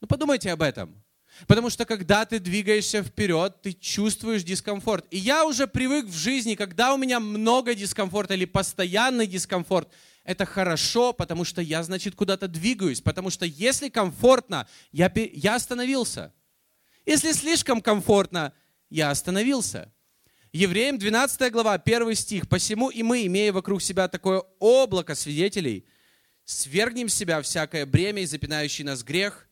Ну 0.00 0.06
подумайте 0.06 0.52
об 0.52 0.62
этом. 0.62 1.02
Потому 1.46 1.68
что 1.68 1.84
когда 1.84 2.24
ты 2.24 2.38
двигаешься 2.38 3.02
вперед, 3.02 3.60
ты 3.60 3.72
чувствуешь 3.72 4.42
дискомфорт. 4.42 5.06
И 5.10 5.18
я 5.18 5.44
уже 5.44 5.66
привык 5.66 6.06
в 6.06 6.16
жизни, 6.16 6.54
когда 6.54 6.94
у 6.94 6.96
меня 6.96 7.20
много 7.20 7.74
дискомфорта 7.74 8.34
или 8.34 8.46
постоянный 8.46 9.26
дискомфорт, 9.26 9.92
это 10.24 10.46
хорошо, 10.46 11.12
потому 11.12 11.44
что 11.44 11.60
я, 11.60 11.82
значит, 11.82 12.14
куда-то 12.14 12.48
двигаюсь. 12.48 13.00
Потому 13.00 13.30
что 13.30 13.44
если 13.44 13.90
комфортно, 13.90 14.66
я, 14.92 15.12
я 15.14 15.54
остановился. 15.54 16.32
Если 17.04 17.32
слишком 17.32 17.82
комфортно, 17.82 18.52
я 18.88 19.10
остановился. 19.10 19.92
Евреям 20.56 20.96
12 20.96 21.52
глава, 21.52 21.74
1 21.74 22.14
стих. 22.14 22.48
«Посему 22.48 22.88
и 22.88 23.02
мы, 23.02 23.26
имея 23.26 23.52
вокруг 23.52 23.82
себя 23.82 24.08
такое 24.08 24.42
облако 24.58 25.14
свидетелей, 25.14 25.84
свергнем 26.46 27.10
с 27.10 27.14
себя 27.14 27.42
всякое 27.42 27.84
бремя 27.84 28.22
и 28.22 28.26
запинающий 28.26 28.82
нас 28.82 29.02
грех». 29.04 29.50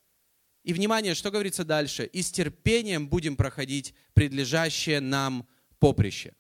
И, 0.62 0.73
внимание, 0.73 1.14
что 1.14 1.31
говорится 1.31 1.62
дальше? 1.62 2.07
«И 2.07 2.23
с 2.23 2.31
терпением 2.31 3.07
будем 3.07 3.37
проходить 3.37 3.95
предлежащее 4.14 5.01
нам 5.01 5.47
поприще». 5.79 6.33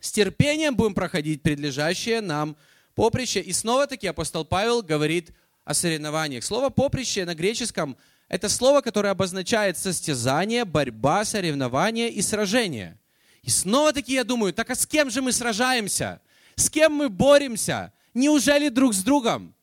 С 0.00 0.10
терпением 0.10 0.74
будем 0.74 0.94
проходить 0.94 1.40
предлежащее 1.42 2.20
нам 2.20 2.56
поприще. 2.96 3.38
И 3.38 3.52
снова-таки 3.52 4.08
апостол 4.08 4.44
Павел 4.44 4.82
говорит 4.82 5.30
о 5.64 5.74
соревнованиях. 5.74 6.42
Слово 6.42 6.70
«поприще» 6.70 7.24
на 7.24 7.36
греческом– 7.36 7.96
это 8.28 8.48
слово, 8.48 8.80
которое 8.80 9.10
обозначает 9.10 9.78
состязание, 9.78 10.64
борьба, 10.64 11.24
соревнование 11.24 12.10
и 12.10 12.20
сражение– 12.20 12.96
и 13.42 13.50
снова-таки 13.50 14.14
я 14.14 14.24
думаю, 14.24 14.52
так 14.52 14.70
а 14.70 14.74
с 14.74 14.86
кем 14.86 15.10
же 15.10 15.22
мы 15.22 15.32
сражаемся? 15.32 16.20
С 16.56 16.68
кем 16.68 16.92
мы 16.92 17.08
боремся? 17.08 17.92
Неужели 18.12 18.68
друг 18.68 18.94
с 18.94 19.02
другом? 19.02 19.54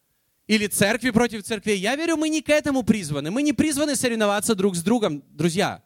Или 0.47 0.67
церкви 0.67 1.11
против 1.11 1.43
церкви? 1.43 1.73
Я 1.73 1.95
верю, 1.95 2.15
мы 2.17 2.29
не 2.29 2.41
к 2.41 2.49
этому 2.49 2.83
призваны. 2.83 3.31
Мы 3.31 3.43
не 3.43 3.53
призваны 3.53 3.95
соревноваться 3.95 4.55
друг 4.55 4.75
с 4.75 4.81
другом, 4.81 5.23
друзья, 5.29 5.83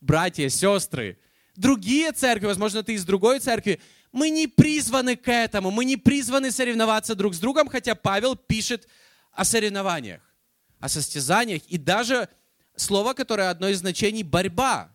братья, 0.00 0.48
сестры. 0.48 1.18
Другие 1.56 2.12
церкви, 2.12 2.46
возможно, 2.46 2.82
ты 2.82 2.94
из 2.94 3.04
другой 3.04 3.38
церкви, 3.38 3.80
мы 4.10 4.30
не 4.30 4.46
призваны 4.46 5.16
к 5.16 5.28
этому, 5.30 5.70
мы 5.70 5.84
не 5.84 5.96
призваны 5.96 6.50
соревноваться 6.50 7.14
друг 7.14 7.34
с 7.34 7.38
другом, 7.38 7.68
хотя 7.68 7.94
Павел 7.94 8.36
пишет 8.36 8.88
о 9.32 9.44
соревнованиях, 9.44 10.20
о 10.80 10.88
состязаниях 10.88 11.62
и 11.66 11.78
даже 11.78 12.28
слово, 12.76 13.14
которое 13.14 13.50
одно 13.50 13.68
из 13.68 13.78
значений– 13.78 14.22
борьба. 14.24 14.91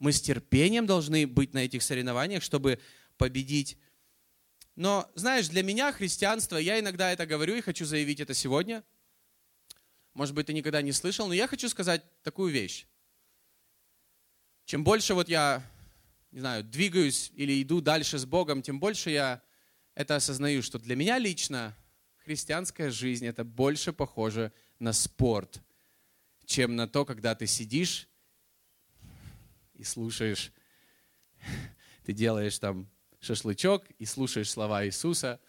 Мы 0.00 0.12
с 0.12 0.20
терпением 0.20 0.86
должны 0.86 1.26
быть 1.26 1.52
на 1.52 1.58
этих 1.58 1.82
соревнованиях, 1.82 2.42
чтобы 2.42 2.80
победить. 3.18 3.78
Но, 4.74 5.10
знаешь, 5.14 5.48
для 5.48 5.62
меня 5.62 5.92
христианство, 5.92 6.56
я 6.56 6.80
иногда 6.80 7.12
это 7.12 7.26
говорю 7.26 7.54
и 7.54 7.60
хочу 7.60 7.84
заявить 7.84 8.18
это 8.18 8.32
сегодня. 8.32 8.82
Может 10.14 10.34
быть, 10.34 10.46
ты 10.46 10.54
никогда 10.54 10.80
не 10.80 10.92
слышал, 10.92 11.28
но 11.28 11.34
я 11.34 11.46
хочу 11.46 11.68
сказать 11.68 12.02
такую 12.22 12.50
вещь. 12.50 12.86
Чем 14.64 14.84
больше 14.84 15.12
вот 15.12 15.28
я, 15.28 15.62
не 16.30 16.40
знаю, 16.40 16.64
двигаюсь 16.64 17.30
или 17.34 17.62
иду 17.62 17.82
дальше 17.82 18.18
с 18.18 18.24
Богом, 18.24 18.62
тем 18.62 18.80
больше 18.80 19.10
я 19.10 19.42
это 19.94 20.16
осознаю, 20.16 20.62
что 20.62 20.78
для 20.78 20.96
меня 20.96 21.18
лично 21.18 21.76
христианская 22.24 22.90
жизнь 22.90 23.26
это 23.26 23.44
больше 23.44 23.92
похоже 23.92 24.52
на 24.78 24.94
спорт, 24.94 25.60
чем 26.46 26.74
на 26.74 26.88
то, 26.88 27.04
когда 27.04 27.34
ты 27.34 27.46
сидишь 27.46 28.09
и 29.80 29.84
слушаешь, 29.84 30.52
ты 32.04 32.12
делаешь 32.12 32.58
там 32.58 32.86
шашлычок 33.18 33.86
и 33.98 34.04
слушаешь 34.04 34.50
слова 34.50 34.84
Иисуса, 34.84 35.40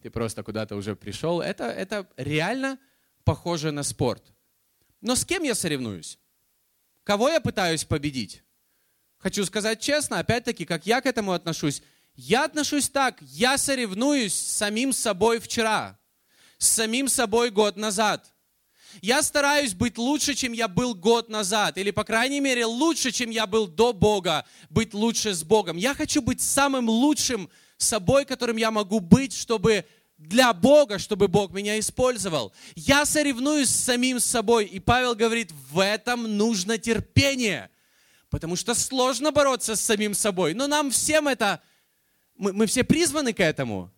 ты 0.00 0.08
просто 0.08 0.44
куда-то 0.44 0.76
уже 0.76 0.94
пришел. 0.94 1.40
Это, 1.40 1.64
это 1.64 2.08
реально 2.16 2.78
похоже 3.24 3.72
на 3.72 3.82
спорт. 3.82 4.32
Но 5.00 5.16
с 5.16 5.24
кем 5.24 5.42
я 5.42 5.56
соревнуюсь? 5.56 6.18
Кого 7.02 7.28
я 7.28 7.40
пытаюсь 7.40 7.84
победить? 7.84 8.44
Хочу 9.18 9.44
сказать 9.44 9.80
честно, 9.80 10.20
опять-таки, 10.20 10.64
как 10.64 10.86
я 10.86 11.00
к 11.00 11.06
этому 11.06 11.32
отношусь. 11.32 11.82
Я 12.14 12.44
отношусь 12.44 12.88
так, 12.88 13.20
я 13.22 13.58
соревнуюсь 13.58 14.34
с 14.34 14.56
самим 14.56 14.92
собой 14.92 15.40
вчера, 15.40 15.98
с 16.58 16.68
самим 16.68 17.08
собой 17.08 17.50
год 17.50 17.76
назад. 17.76 18.31
Я 19.00 19.22
стараюсь 19.22 19.74
быть 19.74 19.98
лучше, 19.98 20.34
чем 20.34 20.52
я 20.52 20.68
был 20.68 20.94
год 20.94 21.28
назад, 21.28 21.78
или, 21.78 21.90
по 21.90 22.04
крайней 22.04 22.40
мере, 22.40 22.66
лучше, 22.66 23.10
чем 23.10 23.30
я 23.30 23.46
был 23.46 23.66
до 23.66 23.92
Бога, 23.92 24.44
быть 24.68 24.94
лучше 24.94 25.34
с 25.34 25.42
Богом. 25.42 25.76
Я 25.76 25.94
хочу 25.94 26.20
быть 26.20 26.40
самым 26.40 26.88
лучшим 26.88 27.48
собой, 27.76 28.24
которым 28.24 28.56
я 28.56 28.70
могу 28.70 29.00
быть, 29.00 29.32
чтобы 29.32 29.86
для 30.18 30.52
Бога, 30.52 30.98
чтобы 30.98 31.28
Бог 31.28 31.52
меня 31.52 31.78
использовал. 31.78 32.52
Я 32.74 33.04
соревнуюсь 33.04 33.68
с 33.68 33.84
самим 33.84 34.20
собой. 34.20 34.66
И 34.66 34.78
Павел 34.78 35.14
говорит, 35.14 35.50
в 35.70 35.80
этом 35.80 36.36
нужно 36.36 36.78
терпение. 36.78 37.70
Потому 38.30 38.56
что 38.56 38.74
сложно 38.74 39.32
бороться 39.32 39.76
с 39.76 39.80
самим 39.80 40.14
собой. 40.14 40.54
Но 40.54 40.66
нам 40.66 40.90
всем 40.90 41.28
это, 41.28 41.60
мы, 42.36 42.52
мы 42.52 42.66
все 42.66 42.84
призваны 42.84 43.32
к 43.32 43.40
этому. 43.40 43.90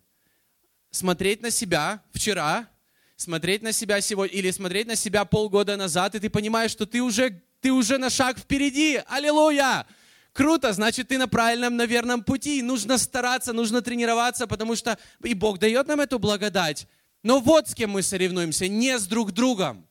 Смотреть 0.89 1.41
на 1.41 1.51
себя 1.51 2.01
вчера, 2.11 2.67
смотреть 3.15 3.61
на 3.61 3.71
себя 3.71 4.01
сегодня 4.01 4.37
или 4.37 4.51
смотреть 4.51 4.87
на 4.87 4.95
себя 4.95 5.25
полгода 5.25 5.77
назад, 5.77 6.15
и 6.15 6.19
ты 6.19 6.29
понимаешь, 6.29 6.71
что 6.71 6.85
ты 6.85 7.01
уже, 7.01 7.41
ты 7.61 7.71
уже 7.71 7.97
на 7.97 8.09
шаг 8.09 8.37
впереди. 8.37 9.01
Аллилуйя! 9.07 9.85
Круто, 10.33 10.73
значит, 10.73 11.07
ты 11.07 11.17
на 11.17 11.29
правильном, 11.29 11.77
на 11.77 11.85
верном 11.85 12.21
пути. 12.21 12.61
Нужно 12.61 12.97
стараться, 12.97 13.53
нужно 13.53 13.81
тренироваться, 13.81 14.47
потому 14.47 14.75
что 14.75 14.99
и 15.23 15.33
Бог 15.33 15.59
дает 15.59 15.87
нам 15.87 16.01
эту 16.01 16.19
благодать. 16.19 16.87
Но 17.23 17.39
вот 17.39 17.69
с 17.69 17.73
кем 17.73 17.91
мы 17.91 18.01
соревнуемся, 18.01 18.67
не 18.67 18.99
с 18.99 19.07
друг 19.07 19.31
другом. 19.31 19.87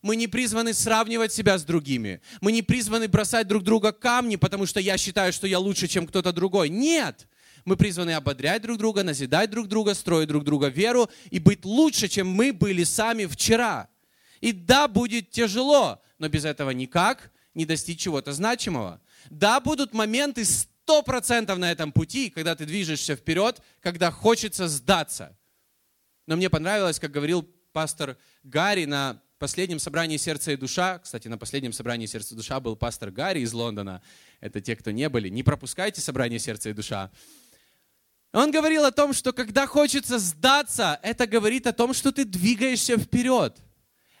Мы 0.00 0.16
не 0.16 0.26
призваны 0.26 0.72
сравнивать 0.74 1.32
себя 1.32 1.58
с 1.58 1.64
другими. 1.64 2.20
Мы 2.40 2.52
не 2.52 2.62
призваны 2.62 3.08
бросать 3.08 3.46
друг 3.46 3.62
друга 3.62 3.92
камни, 3.92 4.36
потому 4.36 4.66
что 4.66 4.80
я 4.80 4.96
считаю, 4.96 5.32
что 5.32 5.46
я 5.46 5.58
лучше, 5.58 5.86
чем 5.86 6.06
кто-то 6.06 6.32
другой. 6.32 6.68
Нет! 6.70 7.26
Мы 7.64 7.76
призваны 7.76 8.12
ободрять 8.12 8.62
друг 8.62 8.78
друга, 8.78 9.02
назидать 9.02 9.50
друг 9.50 9.68
друга, 9.68 9.94
строить 9.94 10.28
друг 10.28 10.44
друга 10.44 10.68
веру 10.68 11.08
и 11.30 11.38
быть 11.38 11.64
лучше, 11.64 12.08
чем 12.08 12.28
мы 12.28 12.52
были 12.52 12.84
сами 12.84 13.24
вчера. 13.24 13.88
И 14.40 14.52
да, 14.52 14.86
будет 14.86 15.30
тяжело, 15.30 16.02
но 16.18 16.28
без 16.28 16.44
этого 16.44 16.70
никак 16.70 17.32
не 17.54 17.64
достичь 17.64 18.00
чего-то 18.00 18.32
значимого. 18.32 19.00
Да, 19.30 19.60
будут 19.60 19.94
моменты 19.94 20.44
сто 20.44 21.02
процентов 21.02 21.58
на 21.58 21.72
этом 21.72 21.92
пути, 21.92 22.28
когда 22.28 22.54
ты 22.54 22.66
движешься 22.66 23.16
вперед, 23.16 23.62
когда 23.80 24.10
хочется 24.10 24.68
сдаться. 24.68 25.36
Но 26.26 26.36
мне 26.36 26.50
понравилось, 26.50 26.98
как 26.98 27.10
говорил 27.10 27.48
пастор 27.72 28.18
Гарри 28.42 28.84
на 28.84 29.22
последнем 29.38 29.78
собрании 29.78 30.16
«Сердце 30.16 30.52
и 30.52 30.56
душа», 30.56 30.98
кстати, 30.98 31.28
на 31.28 31.38
последнем 31.38 31.72
собрании 31.72 32.06
«Сердце 32.06 32.34
и 32.34 32.36
душа» 32.36 32.60
был 32.60 32.76
пастор 32.76 33.10
Гарри 33.10 33.40
из 33.40 33.52
Лондона, 33.52 34.02
это 34.40 34.60
те, 34.60 34.76
кто 34.76 34.90
не 34.90 35.08
были, 35.08 35.28
не 35.28 35.42
пропускайте 35.42 36.00
собрание 36.00 36.38
«Сердце 36.38 36.70
и 36.70 36.72
душа». 36.72 37.10
Он 38.34 38.50
говорил 38.50 38.84
о 38.84 38.90
том, 38.90 39.12
что 39.12 39.32
когда 39.32 39.64
хочется 39.68 40.18
сдаться, 40.18 40.98
это 41.04 41.28
говорит 41.28 41.68
о 41.68 41.72
том, 41.72 41.94
что 41.94 42.10
ты 42.10 42.24
двигаешься 42.24 42.98
вперед. 42.98 43.56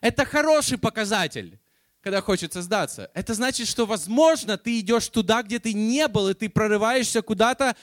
Это 0.00 0.24
хороший 0.24 0.78
показатель, 0.78 1.58
когда 2.00 2.20
хочется 2.20 2.62
сдаться. 2.62 3.10
Это 3.12 3.34
значит, 3.34 3.66
что, 3.66 3.86
возможно, 3.86 4.56
ты 4.56 4.78
идешь 4.78 5.08
туда, 5.08 5.42
где 5.42 5.58
ты 5.58 5.72
не 5.72 6.06
был, 6.06 6.28
и 6.28 6.34
ты 6.34 6.48
прорываешься 6.48 7.22
куда-то, 7.22 7.74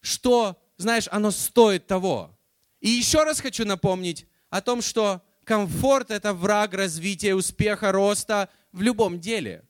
что, 0.00 0.62
знаешь, 0.76 1.08
оно 1.10 1.32
стоит 1.32 1.88
того. 1.88 2.38
И 2.78 2.88
еще 2.88 3.24
раз 3.24 3.40
хочу 3.40 3.64
напомнить 3.64 4.28
о 4.50 4.60
том, 4.60 4.80
что 4.80 5.22
комфорт– 5.42 6.08
это 6.12 6.34
враг 6.34 6.72
развития, 6.74 7.34
успеха, 7.34 7.90
роста 7.90 8.48
в 8.70 8.80
любом 8.80 9.18
деле. 9.18 9.64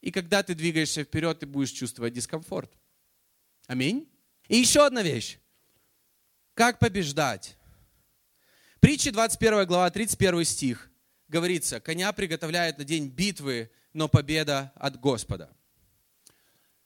И 0.00 0.10
когда 0.10 0.42
ты 0.42 0.56
двигаешься 0.56 1.04
вперед, 1.04 1.38
ты 1.38 1.46
будешь 1.46 1.70
чувствовать 1.70 2.12
дискомфорт. 2.12 2.72
Аминь. 3.68 4.08
И 4.48 4.56
еще 4.56 4.84
одна 4.84 5.02
вещь. 5.02 5.38
Как 6.54 6.78
побеждать? 6.78 7.56
Притча 8.78 9.10
21 9.10 9.66
глава, 9.66 9.90
31 9.90 10.44
стих. 10.44 10.88
Говорится, 11.26 11.80
коня 11.80 12.12
приготовляют 12.12 12.78
на 12.78 12.84
день 12.84 13.08
битвы, 13.08 13.72
но 13.92 14.08
победа 14.08 14.72
от 14.76 15.00
Господа. 15.00 15.50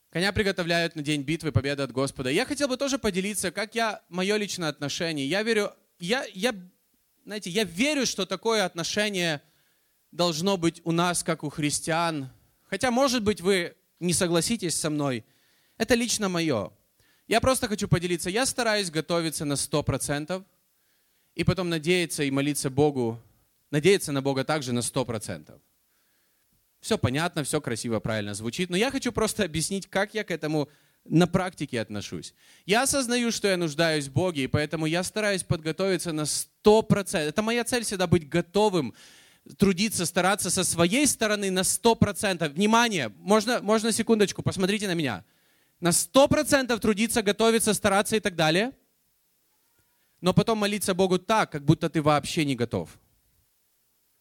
Коня 0.08 0.32
приготовляют 0.32 0.96
на 0.96 1.02
день 1.02 1.20
битвы, 1.20 1.52
победа 1.52 1.84
от 1.84 1.92
Господа. 1.92 2.30
Я 2.30 2.46
хотел 2.46 2.66
бы 2.66 2.78
тоже 2.78 2.98
поделиться, 2.98 3.50
как 3.50 3.74
я, 3.74 4.02
мое 4.08 4.36
личное 4.36 4.70
отношение. 4.70 5.28
Я 5.28 5.42
верю, 5.42 5.74
я, 5.98 6.24
я 6.32 6.54
знаете, 7.26 7.50
я 7.50 7.64
верю, 7.64 8.06
что 8.06 8.24
такое 8.24 8.64
отношение 8.64 9.42
должно 10.12 10.56
быть 10.56 10.80
у 10.84 10.92
нас, 10.92 11.22
как 11.22 11.44
у 11.44 11.50
христиан. 11.50 12.30
Хотя, 12.62 12.90
может 12.90 13.22
быть, 13.22 13.42
вы 13.42 13.76
не 14.00 14.14
согласитесь 14.14 14.80
со 14.80 14.88
мной. 14.88 15.26
Это 15.76 15.94
лично 15.94 16.30
мое. 16.30 16.72
Я 17.28 17.42
просто 17.42 17.68
хочу 17.68 17.88
поделиться. 17.88 18.30
Я 18.30 18.46
стараюсь 18.46 18.90
готовиться 18.90 19.44
на 19.44 19.52
100% 19.52 20.42
и 21.34 21.44
потом 21.44 21.68
надеяться 21.68 22.24
и 22.24 22.30
молиться 22.30 22.70
Богу, 22.70 23.20
надеяться 23.70 24.12
на 24.12 24.22
Бога 24.22 24.44
также 24.44 24.72
на 24.72 24.80
100%. 24.80 25.60
Все 26.80 26.96
понятно, 26.96 27.44
все 27.44 27.60
красиво, 27.60 28.00
правильно 28.00 28.34
звучит, 28.34 28.70
но 28.70 28.76
я 28.76 28.90
хочу 28.90 29.12
просто 29.12 29.44
объяснить, 29.44 29.86
как 29.88 30.14
я 30.14 30.24
к 30.24 30.30
этому 30.30 30.68
на 31.04 31.26
практике 31.26 31.80
отношусь. 31.80 32.34
Я 32.66 32.82
осознаю, 32.82 33.30
что 33.30 33.48
я 33.48 33.56
нуждаюсь 33.56 34.06
в 34.06 34.12
Боге, 34.12 34.44
и 34.44 34.46
поэтому 34.46 34.86
я 34.86 35.02
стараюсь 35.02 35.42
подготовиться 35.42 36.12
на 36.12 36.22
100%. 36.22 37.18
Это 37.18 37.42
моя 37.42 37.64
цель 37.64 37.84
всегда 37.84 38.06
быть 38.06 38.28
готовым, 38.28 38.94
трудиться, 39.58 40.06
стараться 40.06 40.50
со 40.50 40.64
своей 40.64 41.06
стороны 41.06 41.50
на 41.50 41.60
100%. 41.60 42.48
Внимание, 42.50 43.12
можно, 43.18 43.60
можно 43.60 43.92
секундочку, 43.92 44.42
посмотрите 44.42 44.86
на 44.86 44.94
меня. 44.94 45.24
На 45.80 45.90
100% 45.90 46.78
трудиться, 46.78 47.22
готовиться, 47.22 47.74
стараться 47.74 48.16
и 48.16 48.20
так 48.20 48.34
далее. 48.34 48.72
Но 50.20 50.34
потом 50.34 50.58
молиться 50.58 50.94
Богу 50.94 51.18
так, 51.18 51.52
как 51.52 51.64
будто 51.64 51.88
ты 51.88 52.02
вообще 52.02 52.44
не 52.44 52.56
готов. 52.56 52.98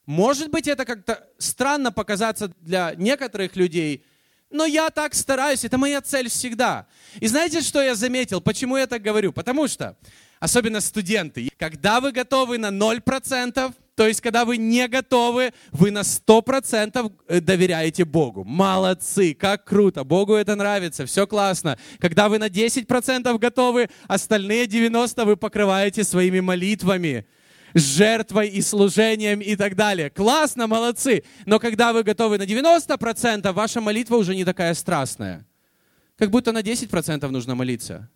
Может 0.05 0.51
быть, 0.51 0.67
это 0.67 0.85
как-то 0.85 1.27
странно 1.37 1.91
показаться 1.91 2.49
для 2.59 2.93
некоторых 2.95 3.55
людей– 3.55 4.05
но 4.49 4.65
я 4.65 4.89
так 4.89 5.13
стараюсь, 5.13 5.65
это 5.65 5.77
моя 5.77 6.01
цель 6.01 6.29
всегда. 6.29 6.87
И 7.19 7.27
знаете, 7.27 7.61
что 7.61 7.81
я 7.81 7.95
заметил? 7.95 8.41
Почему 8.41 8.77
я 8.77 8.87
так 8.87 9.01
говорю? 9.01 9.33
Потому 9.33 9.67
что, 9.67 9.97
особенно 10.39 10.81
студенты, 10.81 11.49
когда 11.57 11.99
вы 11.99 12.11
готовы 12.11 12.57
на 12.57 12.69
0%, 12.69 13.73
то 13.95 14.07
есть, 14.07 14.21
когда 14.21 14.45
вы 14.45 14.57
не 14.57 14.87
готовы, 14.87 15.53
вы 15.71 15.89
на 15.89 16.01
100% 16.01 17.11
э, 17.27 17.41
доверяете 17.41 18.05
Богу. 18.05 18.43
Молодцы, 18.43 19.33
как 19.33 19.65
круто, 19.65 20.03
Богу 20.03 20.35
это 20.35 20.55
нравится, 20.55 21.07
все 21.07 21.25
классно. 21.25 21.79
Когда 21.99 22.29
вы 22.29 22.37
на 22.37 22.47
10% 22.47 23.37
готовы, 23.39 23.89
остальные 24.07 24.67
90% 24.67 25.25
вы 25.25 25.35
покрываете 25.35 26.03
своими 26.03 26.41
молитвами 26.41 27.25
жертвой 27.79 28.49
и 28.49 28.61
служением 28.61 29.39
и 29.39 29.55
так 29.55 29.75
далее. 29.75 30.09
Классно, 30.09 30.67
молодцы. 30.67 31.23
Но 31.45 31.59
когда 31.59 31.93
вы 31.93 32.03
готовы 32.03 32.37
на 32.37 32.43
90%, 32.43 33.51
ваша 33.51 33.81
молитва 33.81 34.15
уже 34.15 34.35
не 34.35 34.45
такая 34.45 34.73
страстная. 34.73 35.45
Как 36.17 36.29
будто 36.29 36.51
на 36.51 36.61
10% 36.61 37.27
нужно 37.29 37.55
молиться. 37.55 38.09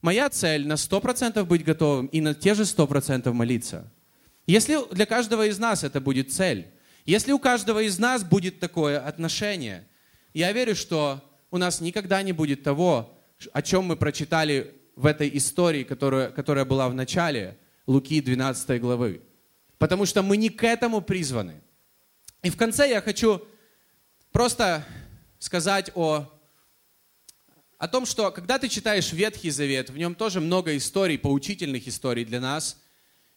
Моя 0.00 0.28
цель 0.30 0.66
на 0.66 0.74
100% 0.74 1.44
быть 1.44 1.64
готовым 1.64 2.06
и 2.06 2.20
на 2.20 2.34
те 2.34 2.54
же 2.54 2.62
100% 2.62 3.32
молиться. 3.32 3.90
Если 4.46 4.78
для 4.92 5.06
каждого 5.06 5.46
из 5.46 5.58
нас 5.58 5.84
это 5.84 6.00
будет 6.00 6.32
цель, 6.32 6.66
если 7.06 7.32
у 7.32 7.38
каждого 7.38 7.82
из 7.82 7.98
нас 7.98 8.22
будет 8.22 8.60
такое 8.60 8.98
отношение, 8.98 9.86
я 10.34 10.52
верю, 10.52 10.74
что 10.74 11.22
у 11.50 11.58
нас 11.58 11.80
никогда 11.80 12.22
не 12.22 12.32
будет 12.32 12.62
того, 12.62 13.18
о 13.52 13.62
чем 13.62 13.84
мы 13.84 13.96
прочитали 13.96 14.74
в 14.96 15.06
этой 15.06 15.30
истории, 15.36 15.84
которая, 15.84 16.30
которая 16.30 16.64
была 16.64 16.88
в 16.88 16.94
начале– 16.94 17.58
Луки 17.86 18.20
12 18.20 18.80
главы. 18.80 19.22
Потому 19.78 20.06
что 20.06 20.22
мы 20.22 20.36
не 20.36 20.48
к 20.48 20.64
этому 20.64 21.00
призваны. 21.00 21.60
И 22.42 22.50
в 22.50 22.56
конце 22.56 22.88
я 22.88 23.00
хочу 23.00 23.42
просто 24.32 24.84
сказать 25.38 25.90
о, 25.94 26.30
о 27.78 27.88
том, 27.88 28.06
что 28.06 28.30
когда 28.30 28.58
ты 28.58 28.68
читаешь 28.68 29.12
Ветхий 29.12 29.50
Завет, 29.50 29.90
в 29.90 29.96
нем 29.96 30.14
тоже 30.14 30.40
много 30.40 30.76
историй, 30.76 31.18
поучительных 31.18 31.86
историй 31.86 32.24
для 32.24 32.40
нас. 32.40 32.80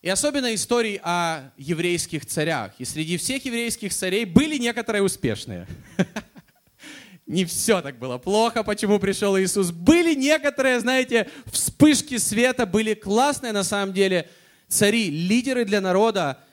И 0.01 0.10
особенно 0.10 0.53
историй 0.53 0.99
о 1.03 1.51
еврейских 1.57 2.25
царях. 2.25 2.73
И 2.77 2.86
среди 2.86 3.17
всех 3.17 3.43
еврейских 3.45 3.93
царей 3.93 4.25
были 4.25 4.57
некоторые 4.57 5.01
успешные. 5.01 5.67
Не 7.25 7.43
все 7.43 7.81
так 7.81 7.99
было 7.99 8.17
плохо, 8.17 8.63
почему 8.63 8.99
пришел 8.99 9.38
Иисус. 9.38 9.71
Были 9.71 10.15
некоторые, 10.15 10.79
знаете, 10.79 11.29
вспышки 11.47 12.17
света, 12.17 12.65
были 12.65 12.93
классные 12.93 13.51
на 13.51 13.65
самом 13.65 13.93
деле 13.93 14.29
цари, 14.67 15.10
лидеры 15.10 15.65
для 15.65 15.82
народа, 15.82 16.43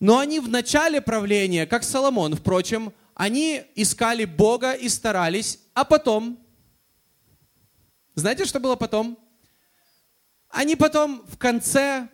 но 0.00 0.18
они 0.18 0.40
в 0.40 0.48
начале 0.48 1.00
правления, 1.00 1.66
как 1.66 1.84
Соломон, 1.84 2.34
впрочем, 2.34 2.92
они 3.14 3.62
искали 3.74 4.24
Бога 4.24 4.72
и 4.72 4.88
старались, 4.88 5.60
а 5.74 5.84
потом, 5.84 6.38
знаете, 8.14 8.44
что 8.44 8.58
было 8.58 8.74
потом? 8.74 9.18
Они 10.48 10.76
потом 10.76 11.24
в 11.28 11.38
конце 11.38 12.08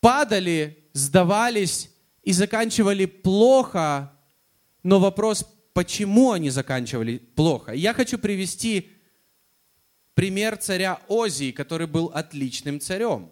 падали, 0.00 0.86
сдавались 0.92 1.90
и 2.22 2.32
заканчивали 2.32 3.06
плохо, 3.06 4.12
но 4.82 5.00
вопрос, 5.00 5.46
почему 5.72 6.32
они 6.32 6.50
заканчивали 6.50 7.18
плохо? 7.18 7.72
Я 7.72 7.94
хочу 7.94 8.18
привести 8.18 8.90
пример 10.14 10.56
царя 10.56 11.00
Озии, 11.08 11.52
который 11.52 11.86
был 11.86 12.06
отличным 12.14 12.80
царем. 12.80 13.30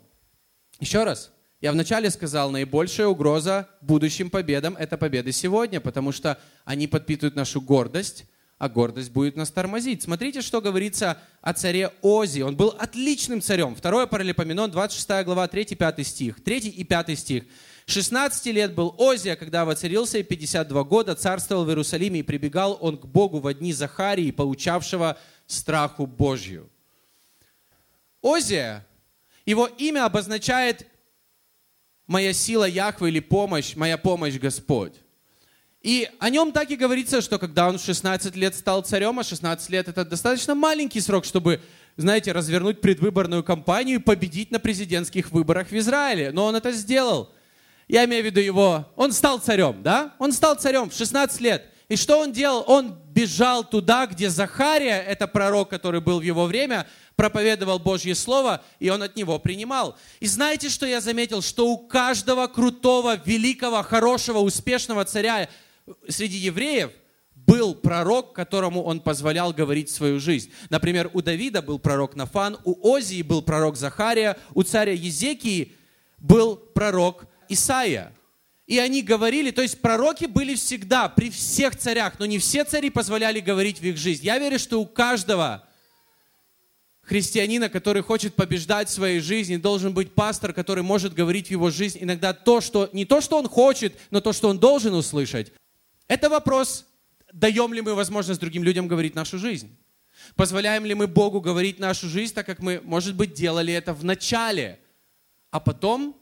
Еще 0.80 1.04
раз, 1.04 1.30
я 1.62 1.70
вначале 1.70 2.10
сказал, 2.10 2.50
наибольшая 2.50 3.06
угроза 3.06 3.68
будущим 3.80 4.30
победам– 4.30 4.76
это 4.78 4.98
победы 4.98 5.30
сегодня, 5.30 5.80
потому 5.80 6.10
что 6.10 6.38
они 6.64 6.88
подпитывают 6.88 7.36
нашу 7.36 7.60
гордость, 7.60 8.24
а 8.58 8.68
гордость 8.68 9.12
будет 9.12 9.36
нас 9.36 9.50
тормозить. 9.52 10.02
Смотрите, 10.02 10.42
что 10.42 10.60
говорится 10.60 11.18
о 11.40 11.52
царе 11.52 11.92
Ози. 12.02 12.40
Он 12.40 12.56
был 12.56 12.74
отличным 12.76 13.40
царем. 13.40 13.76
Второе 13.76 14.06
Паралипоменон, 14.06 14.72
26 14.72 15.24
глава, 15.24 15.46
3-5 15.46 16.02
стих. 16.02 16.42
3 16.42 16.58
и 16.68 16.82
5 16.82 17.18
стих. 17.18 17.44
16 17.86 18.46
лет 18.46 18.74
был 18.74 18.96
Озия, 18.98 19.36
когда 19.36 19.64
воцарился, 19.64 20.18
и 20.18 20.24
52 20.24 20.82
года 20.82 21.14
царствовал 21.14 21.64
в 21.64 21.68
Иерусалиме, 21.68 22.20
и 22.20 22.24
прибегал 22.24 22.76
он 22.80 22.98
к 22.98 23.06
Богу 23.06 23.38
в 23.38 23.54
дни 23.54 23.72
Захарии, 23.72 24.32
получавшего 24.32 25.16
страху 25.46 26.06
Божью. 26.06 26.68
Озия, 28.20 28.84
его 29.46 29.66
имя 29.66 30.06
обозначает 30.06 30.86
моя 32.06 32.32
сила 32.32 32.64
Яхве 32.64 33.08
или 33.08 33.20
помощь, 33.20 33.76
моя 33.76 33.96
помощь 33.98 34.34
Господь. 34.38 34.94
И 35.82 36.08
о 36.20 36.30
нем 36.30 36.52
так 36.52 36.70
и 36.70 36.76
говорится, 36.76 37.20
что 37.20 37.38
когда 37.38 37.68
он 37.68 37.78
в 37.78 37.82
16 37.82 38.36
лет 38.36 38.54
стал 38.54 38.82
царем, 38.82 39.18
а 39.18 39.24
16 39.24 39.68
лет 39.70 39.88
это 39.88 40.04
достаточно 40.04 40.54
маленький 40.54 41.00
срок, 41.00 41.24
чтобы, 41.24 41.60
знаете, 41.96 42.30
развернуть 42.30 42.80
предвыборную 42.80 43.42
кампанию 43.42 43.98
и 43.98 44.02
победить 44.02 44.52
на 44.52 44.60
президентских 44.60 45.32
выборах 45.32 45.68
в 45.70 45.76
Израиле. 45.76 46.30
Но 46.30 46.44
он 46.46 46.54
это 46.54 46.70
сделал. 46.70 47.30
Я 47.88 48.04
имею 48.04 48.22
в 48.22 48.26
виду 48.26 48.40
его, 48.40 48.86
он 48.94 49.12
стал 49.12 49.38
царем, 49.38 49.82
да? 49.82 50.14
Он 50.18 50.32
стал 50.32 50.54
царем 50.54 50.88
в 50.88 50.94
16 50.94 51.40
лет. 51.40 51.66
И 51.88 51.96
что 51.96 52.20
он 52.20 52.32
делал? 52.32 52.64
Он 52.68 52.96
бежал 53.12 53.64
туда, 53.64 54.06
где 54.06 54.30
Захария, 54.30 55.02
это 55.02 55.26
пророк, 55.26 55.68
который 55.68 56.00
был 56.00 56.20
в 56.20 56.22
его 56.22 56.46
время, 56.46 56.86
проповедовал 57.16 57.78
Божье 57.78 58.14
Слово, 58.14 58.62
и 58.78 58.88
он 58.90 59.02
от 59.02 59.16
него 59.16 59.38
принимал. 59.38 59.96
И 60.20 60.26
знаете, 60.26 60.68
что 60.68 60.86
я 60.86 61.00
заметил? 61.00 61.42
Что 61.42 61.68
у 61.68 61.78
каждого 61.78 62.46
крутого, 62.46 63.20
великого, 63.24 63.82
хорошего, 63.82 64.38
успешного 64.38 65.04
царя 65.04 65.48
среди 66.08 66.38
евреев 66.38 66.90
был 67.34 67.74
пророк, 67.74 68.32
которому 68.32 68.82
он 68.82 69.00
позволял 69.00 69.52
говорить 69.52 69.90
свою 69.90 70.20
жизнь. 70.20 70.50
Например, 70.70 71.10
у 71.12 71.22
Давида 71.22 71.62
был 71.62 71.78
пророк 71.78 72.14
Нафан, 72.14 72.58
у 72.64 72.88
Озии 72.88 73.22
был 73.22 73.42
пророк 73.42 73.76
Захария, 73.76 74.36
у 74.54 74.62
царя 74.62 74.92
Езекии 74.92 75.72
был 76.18 76.56
пророк 76.56 77.26
Исаия. 77.48 78.12
И 78.66 78.78
они 78.78 79.02
говорили, 79.02 79.50
то 79.50 79.60
есть 79.60 79.80
пророки 79.80 80.26
были 80.26 80.54
всегда, 80.54 81.08
при 81.08 81.30
всех 81.30 81.76
царях, 81.76 82.14
но 82.18 82.26
не 82.26 82.38
все 82.38 82.64
цари 82.64 82.90
позволяли 82.90 83.40
говорить 83.40 83.80
в 83.80 83.84
их 83.84 83.96
жизнь. 83.96 84.24
Я 84.24 84.38
верю, 84.38 84.58
что 84.58 84.80
у 84.80 84.86
каждого 84.86 85.68
христианина, 87.12 87.68
который 87.68 88.02
хочет 88.02 88.34
побеждать 88.34 88.88
в 88.88 88.92
своей 88.92 89.20
жизни, 89.20 89.58
должен 89.58 89.92
быть 89.92 90.14
пастор, 90.14 90.54
который 90.54 90.82
может 90.82 91.12
говорить 91.12 91.48
в 91.48 91.50
его 91.50 91.68
жизнь 91.68 91.98
иногда 92.00 92.32
то, 92.32 92.62
что 92.62 92.88
не 92.94 93.04
то, 93.04 93.20
что 93.20 93.36
он 93.36 93.50
хочет, 93.50 93.94
но 94.10 94.22
то, 94.22 94.32
что 94.32 94.48
он 94.48 94.58
должен 94.58 94.94
услышать. 94.94 95.52
Это 96.08 96.30
вопрос, 96.30 96.86
даем 97.30 97.74
ли 97.74 97.82
мы 97.82 97.94
возможность 97.94 98.40
другим 98.40 98.64
людям 98.64 98.88
говорить 98.88 99.14
нашу 99.14 99.38
жизнь. 99.38 99.76
Позволяем 100.36 100.86
ли 100.86 100.94
мы 100.94 101.06
Богу 101.06 101.42
говорить 101.42 101.78
нашу 101.78 102.08
жизнь, 102.08 102.32
так 102.32 102.46
как 102.46 102.60
мы, 102.60 102.80
может 102.82 103.14
быть, 103.14 103.34
делали 103.34 103.74
это 103.74 103.92
в 103.92 104.02
начале, 104.04 104.80
а 105.50 105.60
потом, 105.60 106.16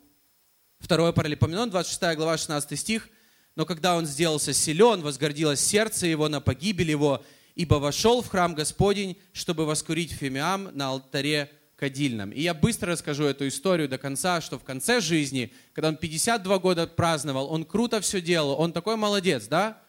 второе 0.80 1.12
Паралипоменон, 1.12 1.70
26 1.70 2.16
глава, 2.16 2.36
16 2.36 2.76
стих, 2.76 3.08
но 3.54 3.64
когда 3.64 3.96
он 3.96 4.06
сделался 4.06 4.52
силен, 4.52 5.02
возгордилось 5.02 5.60
сердце 5.60 6.08
его 6.08 6.28
на 6.28 6.40
погибель 6.40 6.90
его, 6.90 7.22
ибо 7.54 7.76
вошел 7.76 8.22
в 8.22 8.28
храм 8.28 8.54
Господень, 8.54 9.16
чтобы 9.32 9.66
воскурить 9.66 10.12
фимиам 10.12 10.70
на 10.74 10.88
алтаре 10.88 11.50
кадильном. 11.76 12.30
И 12.30 12.42
я 12.42 12.52
быстро 12.52 12.92
расскажу 12.92 13.24
эту 13.24 13.48
историю 13.48 13.88
до 13.88 13.96
конца, 13.96 14.40
что 14.40 14.58
в 14.58 14.64
конце 14.64 15.00
жизни, 15.00 15.52
когда 15.72 15.88
он 15.88 15.96
52 15.96 16.58
года 16.58 16.86
праздновал, 16.86 17.50
он 17.50 17.64
круто 17.64 18.00
все 18.00 18.20
делал, 18.20 18.60
он 18.60 18.72
такой 18.72 18.96
молодец, 18.96 19.46
да? 19.46 19.80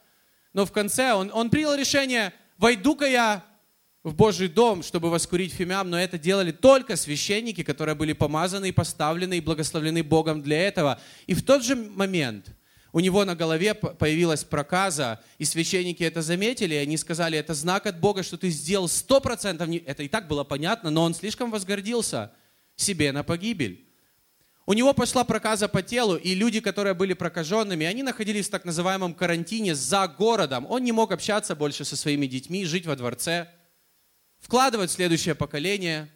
Но 0.54 0.66
в 0.66 0.72
конце 0.72 1.14
он, 1.14 1.32
он 1.34 1.50
принял 1.50 1.76
решение, 1.76 2.34
войду-ка 2.58 3.06
я 3.06 3.44
в 4.04 4.16
Божий 4.16 4.48
дом, 4.48 4.84
чтобы 4.84 5.10
воскурить 5.10 5.54
фимиам, 5.54 5.90
но 5.90 6.00
это 6.00 6.18
делали 6.18 6.52
только 6.52 6.96
священники, 6.96 7.62
которые 7.62 7.96
были 7.96 8.14
помазаны 8.14 8.70
и 8.70 8.72
поставлены 8.72 9.38
и 9.38 9.42
благословлены 9.42 10.02
Богом 10.02 10.42
для 10.42 10.68
этого. 10.68 11.00
И 11.28 11.34
в 11.34 11.44
тот 11.44 11.64
же 11.64 11.76
момент 11.76 12.48
у 12.94 13.00
него 13.00 13.24
на 13.24 13.36
голове 13.36 13.74
появилась 13.74 14.44
проказа, 14.44 15.22
и 15.38 15.46
священники 15.46 16.04
это 16.04 16.22
заметили, 16.22 16.76
и 16.76 16.78
они 16.78 16.98
сказали, 16.98 17.38
это 17.38 17.54
знак 17.54 17.86
от 17.86 18.00
Бога, 18.00 18.22
что 18.22 18.38
ты 18.38 18.50
сделал 18.50 18.90
сто 18.90 19.22
процентов. 19.22 19.70
Это 19.86 20.04
и 20.04 20.10
так 20.10 20.28
было 20.28 20.44
понятно, 20.44 20.90
но 20.90 21.04
он 21.04 21.14
слишком 21.14 21.52
возгордился 21.52 22.34
себе 22.76 23.12
на 23.12 23.24
погибель. 23.24 23.88
У 24.66 24.74
него 24.74 24.94
пошла 24.94 25.24
проказа 25.24 25.68
по 25.68 25.82
телу, 25.82 26.16
и 26.16 26.36
люди, 26.36 26.60
которые 26.60 26.94
были 26.94 27.14
прокаженными, 27.14 27.86
они 27.86 28.04
находились 28.04 28.48
в 28.48 28.52
так 28.52 28.66
называемом 28.66 29.14
карантине 29.14 29.74
за 29.74 30.08
городом. 30.08 30.66
Он 30.70 30.84
не 30.84 30.92
мог 30.92 31.12
общаться 31.12 31.56
больше 31.56 31.86
со 31.86 31.96
своими 31.96 32.28
детьми, 32.28 32.66
жить 32.66 32.86
во 32.86 32.96
дворце, 32.96 33.50
вкладывать 34.40 34.90
в 34.90 34.94
следующее 34.94 35.36
поколение. 35.36 36.12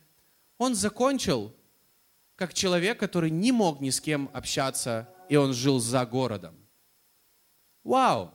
Он 0.58 0.76
закончил 0.76 1.56
как 2.36 2.54
человек, 2.54 3.00
который 3.00 3.30
не 3.30 3.52
мог 3.52 3.80
ни 3.80 3.90
с 3.90 4.02
кем 4.02 4.30
общаться, 4.34 5.10
и 5.30 5.38
он 5.38 5.54
жил 5.54 5.80
за 5.80 6.06
городом. 6.06 6.64
Вау! 7.86 8.34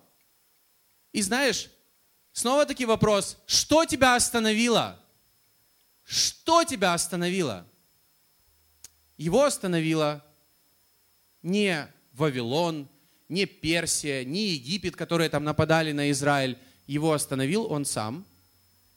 И 1.12 1.20
знаешь, 1.20 1.68
снова 2.32 2.64
таки 2.64 2.86
вопрос, 2.86 3.36
что 3.46 3.84
тебя 3.84 4.14
остановило? 4.14 4.98
Что 6.05 6.64
тебя 6.64 6.94
остановило? 6.94 7.66
Его 9.18 9.44
остановило 9.44 10.24
не 11.42 11.86
Вавилон, 12.12 12.88
не 13.28 13.44
Персия, 13.44 14.24
не 14.24 14.51
Египет, 14.51 14.94
которые 14.94 15.28
там 15.28 15.42
нападали 15.42 15.90
на 15.92 16.11
Израиль. 16.12 16.57
Его 16.86 17.12
остановил 17.12 17.66
он 17.70 17.84
сам. 17.84 18.24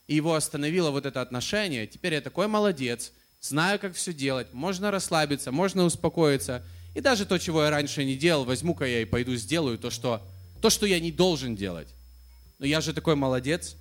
И 0.05 0.15
его 0.15 0.35
остановило 0.35 0.91
вот 0.91 1.07
это 1.07 1.21
отношение. 1.21 1.87
Теперь 1.87 2.13
я 2.13 2.21
такой 2.21 2.47
молодец, 2.47 3.11
знаю, 3.39 3.79
как 3.79 3.95
все 3.95 4.13
делать. 4.13 4.53
Можно 4.53 4.91
расслабиться, 4.91 5.51
можно 5.51 5.83
успокоиться. 5.83 6.63
И 6.93 7.01
даже 7.01 7.25
то, 7.25 7.39
чего 7.39 7.63
я 7.63 7.71
раньше 7.71 8.05
не 8.05 8.15
делал, 8.15 8.45
возьму-ка 8.45 8.85
я 8.85 9.01
и 9.01 9.05
пойду 9.05 9.35
сделаю 9.35 9.79
то, 9.79 9.89
что 9.89 10.21
то, 10.63 10.69
что 10.69 10.85
я 10.85 11.01
не 11.01 11.11
должен 11.11 11.57
делать. 11.57 11.89
Но 12.57 12.65
я 12.65 12.79
же 12.79 12.93
такой 12.93 13.17
молодец. 13.17 13.75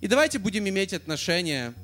И 0.00 0.08
давайте 0.08 0.40
будем 0.40 0.68
иметь 0.68 0.92
отношение, 0.92 1.74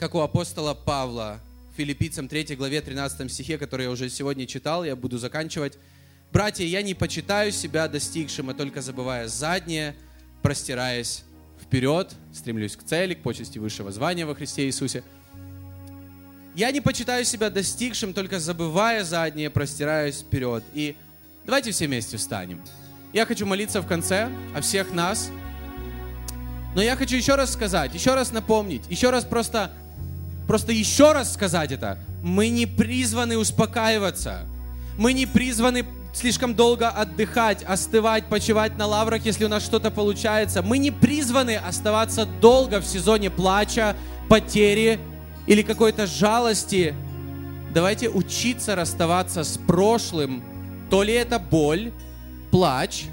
как 0.00 0.16
у 0.16 0.18
апостола 0.18 0.74
Павла, 0.74 1.38
филиппийцам 1.76 2.26
3 2.26 2.56
главе 2.56 2.80
13 2.80 3.30
стихе, 3.30 3.58
который 3.58 3.84
я 3.84 3.90
уже 3.92 4.10
сегодня 4.10 4.48
читал, 4.48 4.82
я 4.82 4.96
буду 4.96 5.18
заканчивать. 5.18 5.78
«Братья, 6.32 6.64
я 6.64 6.82
не 6.82 6.94
почитаю 6.94 7.52
себя 7.52 7.86
достигшим, 7.86 8.50
а 8.50 8.54
только 8.54 8.82
забывая 8.82 9.28
заднее, 9.28 9.94
простираясь 10.42 11.22
вперед, 11.62 12.12
стремлюсь 12.34 12.74
к 12.74 12.82
цели, 12.82 13.14
к 13.14 13.22
почести 13.22 13.60
высшего 13.60 13.92
звания 13.92 14.26
во 14.26 14.34
Христе 14.34 14.66
Иисусе». 14.66 15.04
Я 16.56 16.72
не 16.72 16.80
почитаю 16.80 17.24
себя 17.24 17.50
достигшим, 17.50 18.12
только 18.12 18.40
забывая 18.40 19.04
заднее, 19.04 19.48
простираясь 19.48 20.22
вперед. 20.22 20.64
И 20.74 20.96
Давайте 21.44 21.72
все 21.72 21.86
вместе 21.86 22.16
встанем. 22.16 22.60
Я 23.12 23.26
хочу 23.26 23.44
молиться 23.46 23.82
в 23.82 23.86
конце 23.86 24.30
о 24.54 24.60
всех 24.60 24.92
нас. 24.92 25.30
Но 26.74 26.80
я 26.80 26.96
хочу 26.96 27.16
еще 27.16 27.34
раз 27.34 27.52
сказать, 27.52 27.92
еще 27.94 28.14
раз 28.14 28.32
напомнить, 28.32 28.82
еще 28.88 29.10
раз 29.10 29.24
просто, 29.24 29.72
просто 30.46 30.72
еще 30.72 31.12
раз 31.12 31.32
сказать 31.34 31.72
это. 31.72 31.98
Мы 32.22 32.48
не 32.48 32.66
призваны 32.66 33.36
успокаиваться. 33.36 34.46
Мы 34.96 35.12
не 35.12 35.26
призваны 35.26 35.84
слишком 36.14 36.54
долго 36.54 36.88
отдыхать, 36.88 37.64
остывать, 37.64 38.26
почивать 38.26 38.78
на 38.78 38.86
лаврах, 38.86 39.24
если 39.26 39.44
у 39.44 39.48
нас 39.48 39.64
что-то 39.64 39.90
получается. 39.90 40.62
Мы 40.62 40.78
не 40.78 40.90
призваны 40.90 41.56
оставаться 41.56 42.24
долго 42.24 42.80
в 42.80 42.86
сезоне 42.86 43.30
плача, 43.30 43.96
потери 44.28 45.00
или 45.46 45.62
какой-то 45.62 46.06
жалости. 46.06 46.94
Давайте 47.74 48.08
учиться 48.08 48.76
расставаться 48.76 49.44
с 49.44 49.58
прошлым 49.58 50.44
то 50.92 51.02
ли 51.02 51.14
это 51.14 51.38
боль, 51.38 51.90
плач, 52.50 53.04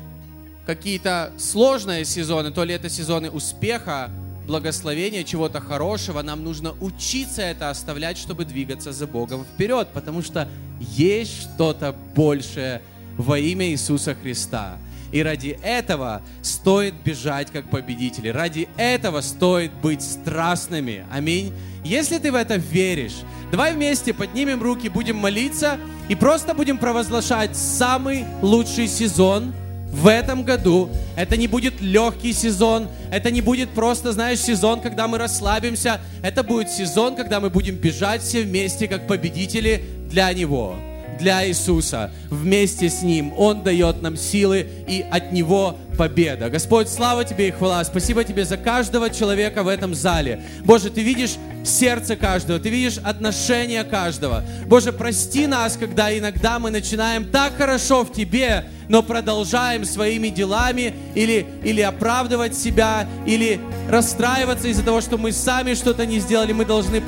какие-то 0.66 1.32
сложные 1.38 2.04
сезоны, 2.04 2.52
то 2.52 2.66
ли 2.66 2.74
это 2.74 2.90
сезоны 2.90 3.32
успеха, 3.32 4.12
благословения, 4.46 5.24
чего-то 5.24 5.62
хорошего. 5.62 6.22
Нам 6.22 6.44
нужно 6.44 6.74
учиться 6.82 7.42
это 7.42 7.70
оставлять, 7.70 8.18
чтобы 8.18 8.44
двигаться 8.44 8.92
за 8.92 9.08
Богом 9.08 9.46
вперед, 9.46 9.88
потому 9.94 10.22
что 10.22 10.50
есть 10.82 11.44
что-то 11.44 11.96
большее 12.16 12.82
во 13.16 13.40
имя 13.40 13.70
Иисуса 13.70 14.14
Христа. 14.14 14.76
И 15.12 15.24
ради 15.24 15.58
этого 15.64 16.22
стоит 16.42 16.94
бежать 17.04 17.52
как 17.52 17.70
победители. 17.70 18.30
Ради 18.30 18.68
этого 18.78 19.22
стоит 19.22 19.72
быть 19.82 20.02
страстными. 20.02 21.06
Аминь. 21.12 21.54
Если 21.84 22.18
ты 22.18 22.32
в 22.32 22.36
это 22.36 22.56
веришь, 22.56 23.22
давай 23.52 23.74
вместе 23.74 24.14
поднимем 24.14 24.62
руки, 24.62 24.90
будем 24.90 25.18
молиться 25.18 25.78
и 26.10 26.16
просто 26.16 26.54
будем 26.54 26.78
провозглашать 26.78 27.56
самый 27.56 28.26
лучший 28.42 28.88
сезон 28.88 29.54
в 29.92 30.08
этом 30.08 30.44
году. 30.44 30.90
Это 31.16 31.38
не 31.38 31.48
будет 31.48 31.82
легкий 31.82 32.34
сезон, 32.34 32.88
это 33.12 33.32
не 33.32 33.42
будет 33.42 33.70
просто, 33.70 34.12
знаешь, 34.12 34.40
сезон, 34.40 34.82
когда 34.82 35.08
мы 35.08 35.18
расслабимся. 35.18 36.00
Это 36.22 36.44
будет 36.44 36.70
сезон, 36.70 37.16
когда 37.16 37.40
мы 37.40 37.50
будем 37.50 37.76
бежать 37.76 38.22
все 38.22 38.44
вместе, 38.44 38.88
как 38.88 39.08
победители 39.08 39.84
для 40.10 40.32
Него 40.34 40.76
для 41.20 41.48
Иисуса. 41.48 42.12
Вместе 42.30 42.90
с 42.90 43.02
Ним 43.02 43.34
Он 43.38 43.64
дает 43.64 44.02
нам 44.02 44.18
силы 44.18 44.66
и 44.88 45.06
от 45.10 45.32
Него 45.32 45.78
победа. 45.98 46.50
Господь, 46.50 46.90
слава 46.90 47.26
Тебе 47.26 47.50
и 47.50 47.52
хвала. 47.52 47.84
Спасибо 47.84 48.24
Тебе 48.24 48.46
за 48.46 48.58
каждого 48.58 49.10
человека 49.10 49.64
в 49.64 49.68
этом 49.68 49.94
зале. 49.94 50.42
Боже, 50.64 50.90
Ты 50.90 51.04
видишь 51.04 51.36
сердце 51.64 52.16
каждого, 52.16 52.60
Ты 52.60 52.70
видишь 52.70 52.98
отношения 52.98 53.84
каждого. 53.84 54.44
Боже, 54.66 54.94
прости 54.94 55.46
нас, 55.46 55.76
когда 55.78 56.18
иногда 56.18 56.58
мы 56.58 56.72
начинаем 56.72 57.26
так 57.26 57.58
хорошо 57.58 58.06
в 58.06 58.14
Тебе, 58.14 58.66
но 58.88 59.04
продолжаем 59.04 59.86
своими 59.86 60.30
делами 60.30 60.94
или, 61.16 61.46
или 61.64 61.82
оправдывать 61.82 62.56
себя, 62.56 63.08
или 63.26 63.60
расстраиваться 63.90 64.68
из-за 64.70 64.84
того, 64.84 65.02
что 65.02 65.18
мы 65.18 65.32
сами 65.32 65.74
что-то 65.74 66.06
не 66.06 66.20
сделали. 66.20 66.54
Мы 66.54 66.66
должны, 66.66 67.04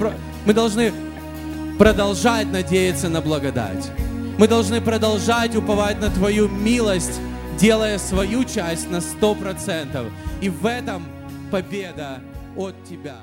мы 0.46 0.54
должны 0.54 0.92
продолжать 1.82 2.46
надеяться 2.52 3.10
на 3.10 3.22
благодать. 3.22 3.90
Мы 4.38 4.48
должны 4.48 4.82
продолжать 4.82 5.56
уповать 5.56 6.00
на 6.00 6.12
Твою 6.12 6.48
милость, 6.48 7.20
делая 7.58 7.98
свою 7.98 8.44
часть 8.44 8.88
на 8.92 9.02
сто 9.02 9.34
процентов. 9.34 10.06
И 10.42 10.50
в 10.50 10.68
этом 10.68 11.04
победа 11.50 12.20
от 12.56 12.76
Тебя. 12.88 13.16